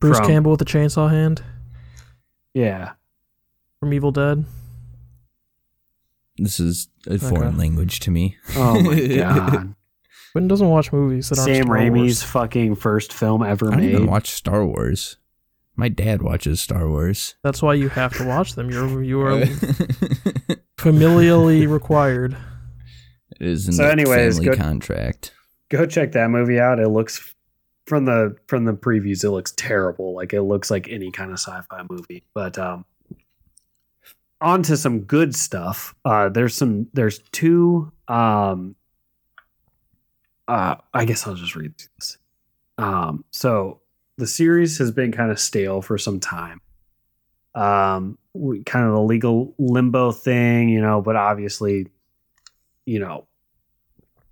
[0.00, 1.42] Bruce From- Campbell with the chainsaw hand
[2.52, 2.92] yeah.
[3.80, 4.44] from Evil Dead.
[6.38, 8.36] This is a foreign language to me.
[8.56, 9.74] Oh my god.
[10.32, 12.22] Quentin doesn't watch movies that aren't Sam Star Raimi's Wars.
[12.22, 13.92] fucking first film ever I don't made.
[13.94, 15.16] even watch Star Wars.
[15.76, 17.34] My dad watches Star Wars.
[17.42, 18.70] That's why you have to watch them.
[18.70, 19.40] You're you are
[20.76, 22.36] familially required.
[23.40, 25.32] It is in So the anyways, family go- contract.
[25.68, 26.78] Go check that movie out.
[26.78, 27.34] It looks
[27.86, 30.14] from the from the previews, it looks terrible.
[30.14, 32.24] Like it looks like any kind of sci-fi movie.
[32.34, 32.84] But um
[34.46, 35.94] on to some good stuff.
[36.04, 38.76] Uh there's some there's two um
[40.46, 42.18] uh I guess I'll just read this.
[42.78, 43.80] Um so
[44.18, 46.60] the series has been kind of stale for some time.
[47.56, 51.88] Um we, kind of the legal limbo thing, you know, but obviously
[52.84, 53.26] you know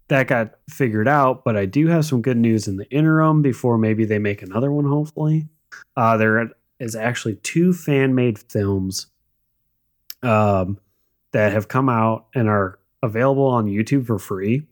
[0.09, 3.79] that got figured out, but I do have some good news in the interim before
[3.79, 5.49] maybe they make another one, hopefully.
[5.97, 9.07] Uh, there is actually two fan made films
[10.25, 10.79] um,
[11.33, 14.67] that have come out and are available on YouTube for free.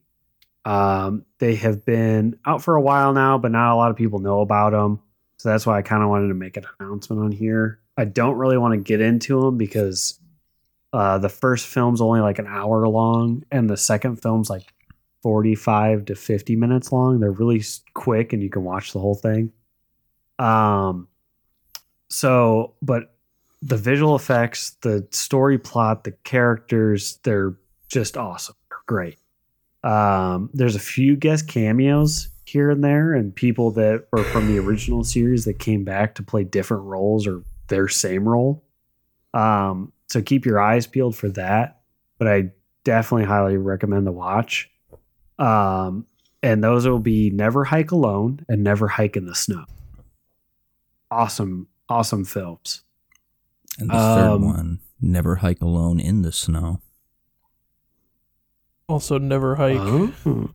[0.65, 4.21] Um, they have been out for a while now, but not a lot of people
[4.21, 5.01] know about them.
[5.37, 7.81] So that's why I kind of wanted to make an announcement on here.
[7.97, 10.19] I don't really want to get into them because
[10.93, 14.73] uh, the first film's only like an hour long, and the second film's like
[15.23, 17.21] 45 to 50 minutes long.
[17.21, 17.63] They're really
[17.95, 19.53] quick and you can watch the whole thing.
[20.39, 21.09] Um
[22.09, 23.12] so but
[23.63, 27.55] the visual effects, the story plot, the characters, they're
[27.89, 28.57] just awesome.
[28.69, 29.19] They're great.
[29.85, 34.59] Um there's a few guest cameos here and there and people that were from the
[34.59, 38.65] original series that came back to play different roles or their same role.
[39.35, 41.81] Um so keep your eyes peeled for that,
[42.19, 42.51] but I
[42.85, 44.71] definitely highly recommend the watch.
[45.39, 46.07] Um,
[46.43, 49.65] and those will be Never Hike Alone and Never Hike in the Snow.
[51.11, 52.83] Awesome, awesome films.
[53.79, 56.81] And the third Um, one, never hike alone in the snow.
[58.89, 60.51] Also, never hike, Oh.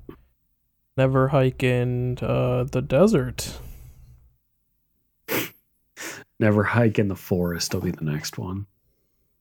[0.95, 3.57] never hike in uh, the desert.
[6.39, 8.67] Never Hike in the Forest will be the next one.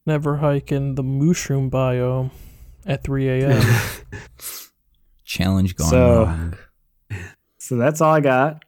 [0.07, 2.31] Never hike in the mushroom biome
[2.87, 3.62] at 3 a.m.
[5.27, 6.55] Challenge gone So- wrong.
[7.59, 8.64] so that's all I got.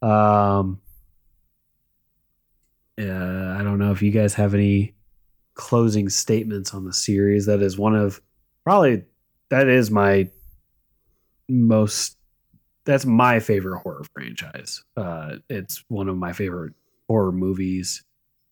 [0.00, 0.80] Um,
[2.96, 4.94] yeah, I don't know if you guys have any
[5.54, 7.46] closing statements on the series.
[7.46, 8.20] That is one of
[8.64, 9.04] probably
[9.50, 10.28] that is my
[11.48, 12.16] most
[12.84, 14.82] that's my favorite horror franchise.
[14.96, 16.74] Uh, it's one of my favorite
[17.08, 18.04] horror movies.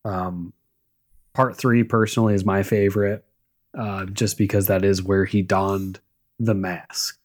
[0.05, 0.53] Um,
[1.35, 3.25] part three personally is my favorite,
[3.79, 6.01] uh, just because that is where he donned
[6.39, 7.19] the mask.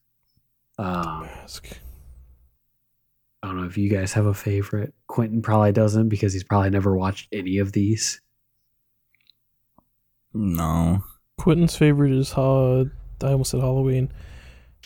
[0.77, 1.79] Um, Mask.
[3.41, 4.93] I don't know if you guys have a favorite.
[5.07, 8.19] Quentin probably doesn't because he's probably never watched any of these.
[10.33, 11.03] No.
[11.37, 12.83] Quentin's favorite is uh,
[13.21, 14.11] I almost said Halloween.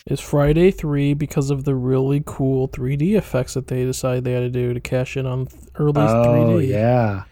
[0.07, 4.41] Is Friday three because of the really cool 3D effects that they decided they had
[4.41, 5.47] to do to cash in on
[5.79, 6.67] early Oh 3D.
[6.67, 7.23] yeah.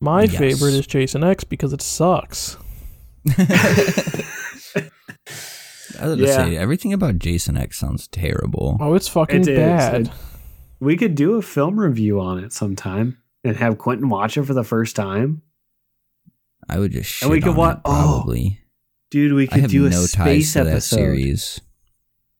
[0.00, 0.36] My Yes.
[0.36, 2.56] favorite is Jason X because it sucks.
[6.00, 6.44] I was gonna Yeah.
[6.44, 8.78] say everything about Jason X sounds terrible.
[8.80, 9.56] Oh, it's fucking It is.
[9.58, 10.00] bad.
[10.02, 10.10] It-
[10.80, 14.54] We could do a film review on it sometime and have Quentin watch it for
[14.54, 15.42] the first time.
[16.68, 17.80] I would just shit And we could watch.
[17.84, 18.60] oh, probably.
[19.10, 20.96] Dude, we could do a no space episode.
[20.96, 21.60] series.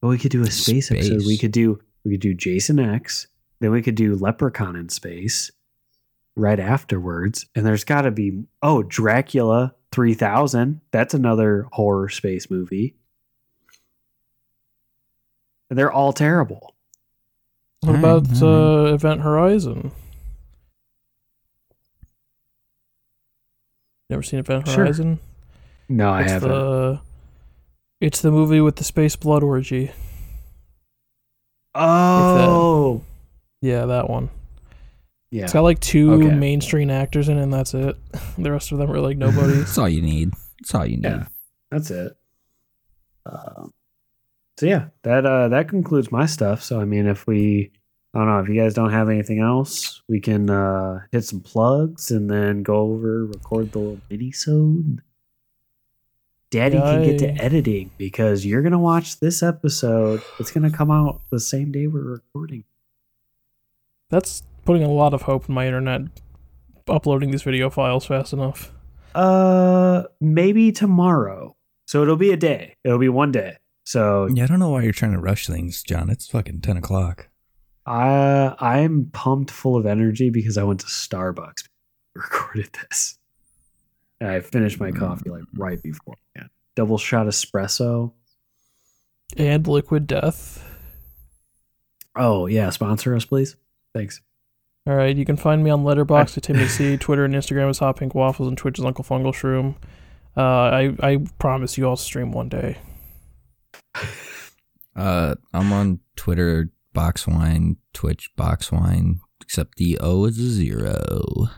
[0.01, 1.27] But we could do a space, episode.
[1.27, 3.27] We could do we could do Jason X.
[3.61, 5.51] Then we could do Leprechaun in space
[6.37, 7.47] right afterwards.
[7.55, 10.81] And there's got to be oh Dracula three thousand.
[10.93, 12.97] That's another horror space movie.
[15.69, 16.75] And they're all terrible.
[17.83, 18.91] What Alright, about alright.
[18.91, 19.93] uh, Event Horizon?
[24.11, 24.85] Never seen Event Sure.
[24.85, 25.19] Horizon?
[25.89, 26.51] No, I it's haven't.
[26.51, 27.01] the
[28.01, 29.93] it's the movie with the space blood orgy.
[31.75, 33.03] oh,
[33.61, 34.31] Yeah, that one.
[35.31, 35.45] yeah.
[35.45, 36.35] It's got like two Okay.
[36.35, 37.97] mainstream actors in it, and that's it.
[38.39, 39.53] The rest of them are like nobody.
[39.59, 40.33] That's all you need.
[40.61, 41.05] That's all you need.
[41.05, 41.27] Yeah.
[41.71, 42.17] That's it.
[43.27, 43.73] Um,
[44.61, 46.63] so yeah, that uh, that concludes my stuff.
[46.63, 47.71] So I mean, if we,
[48.13, 51.41] I don't know, if you guys don't have anything else, we can uh, hit some
[51.41, 55.01] plugs and then go over record the little mini sode.
[56.51, 60.21] Daddy can get to editing because you're gonna watch this episode.
[60.39, 62.65] It's gonna come out the same day we're recording.
[64.11, 66.03] That's putting a lot of hope in my internet
[66.87, 68.75] uploading these video files fast enough.
[69.15, 71.57] Uh, maybe tomorrow.
[71.87, 72.77] So it'll be a day.
[72.85, 73.57] It'll be one day.
[73.91, 76.11] So Yeah, I don't know why you're trying to rush things, John.
[76.11, 77.29] It's fucking ten o'clock.
[77.87, 81.65] I I'm pumped full of energy because I went to Starbucks
[82.15, 83.19] recorded this.
[84.21, 86.15] And I finished my coffee like right before.
[86.37, 86.45] Yeah.
[86.77, 88.13] Double shot espresso.
[89.37, 90.65] And Liquid Death.
[92.15, 93.57] Oh yeah, sponsor us please.
[93.93, 94.21] Thanks.
[94.87, 96.97] All right, you can find me on Letterboxd at Timmy C.
[96.97, 99.75] Twitter and Instagram is Hot Pink Waffles, and Twitch is Uncle Fungal Shroom.
[100.37, 102.79] Uh, I I promise you I'll stream one day.
[104.97, 111.49] Uh, I'm on Twitter, Boxwine, Twitch, Boxwine, except the O is a zero.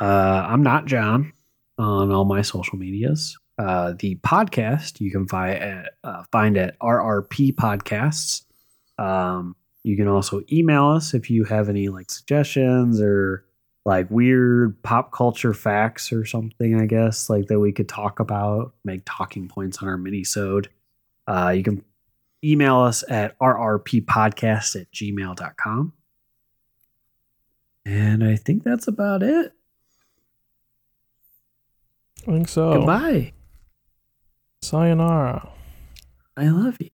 [0.00, 1.32] Uh, I'm not John
[1.78, 3.38] on all my social medias.
[3.58, 8.42] Uh, the podcast you can find at, uh, find at RRP Podcasts.
[8.98, 9.54] Um,
[9.84, 13.44] you can also email us if you have any like suggestions or
[13.84, 16.80] like weird pop culture facts or something.
[16.80, 20.68] I guess like that we could talk about, make talking points on our mini-sode.
[21.26, 21.84] Uh, you can
[22.44, 25.92] email us at rrppodcast at gmail.com.
[27.84, 29.52] And I think that's about it.
[32.22, 32.74] I think so.
[32.74, 33.32] Goodbye.
[34.62, 35.48] Sayonara.
[36.36, 36.90] I love you.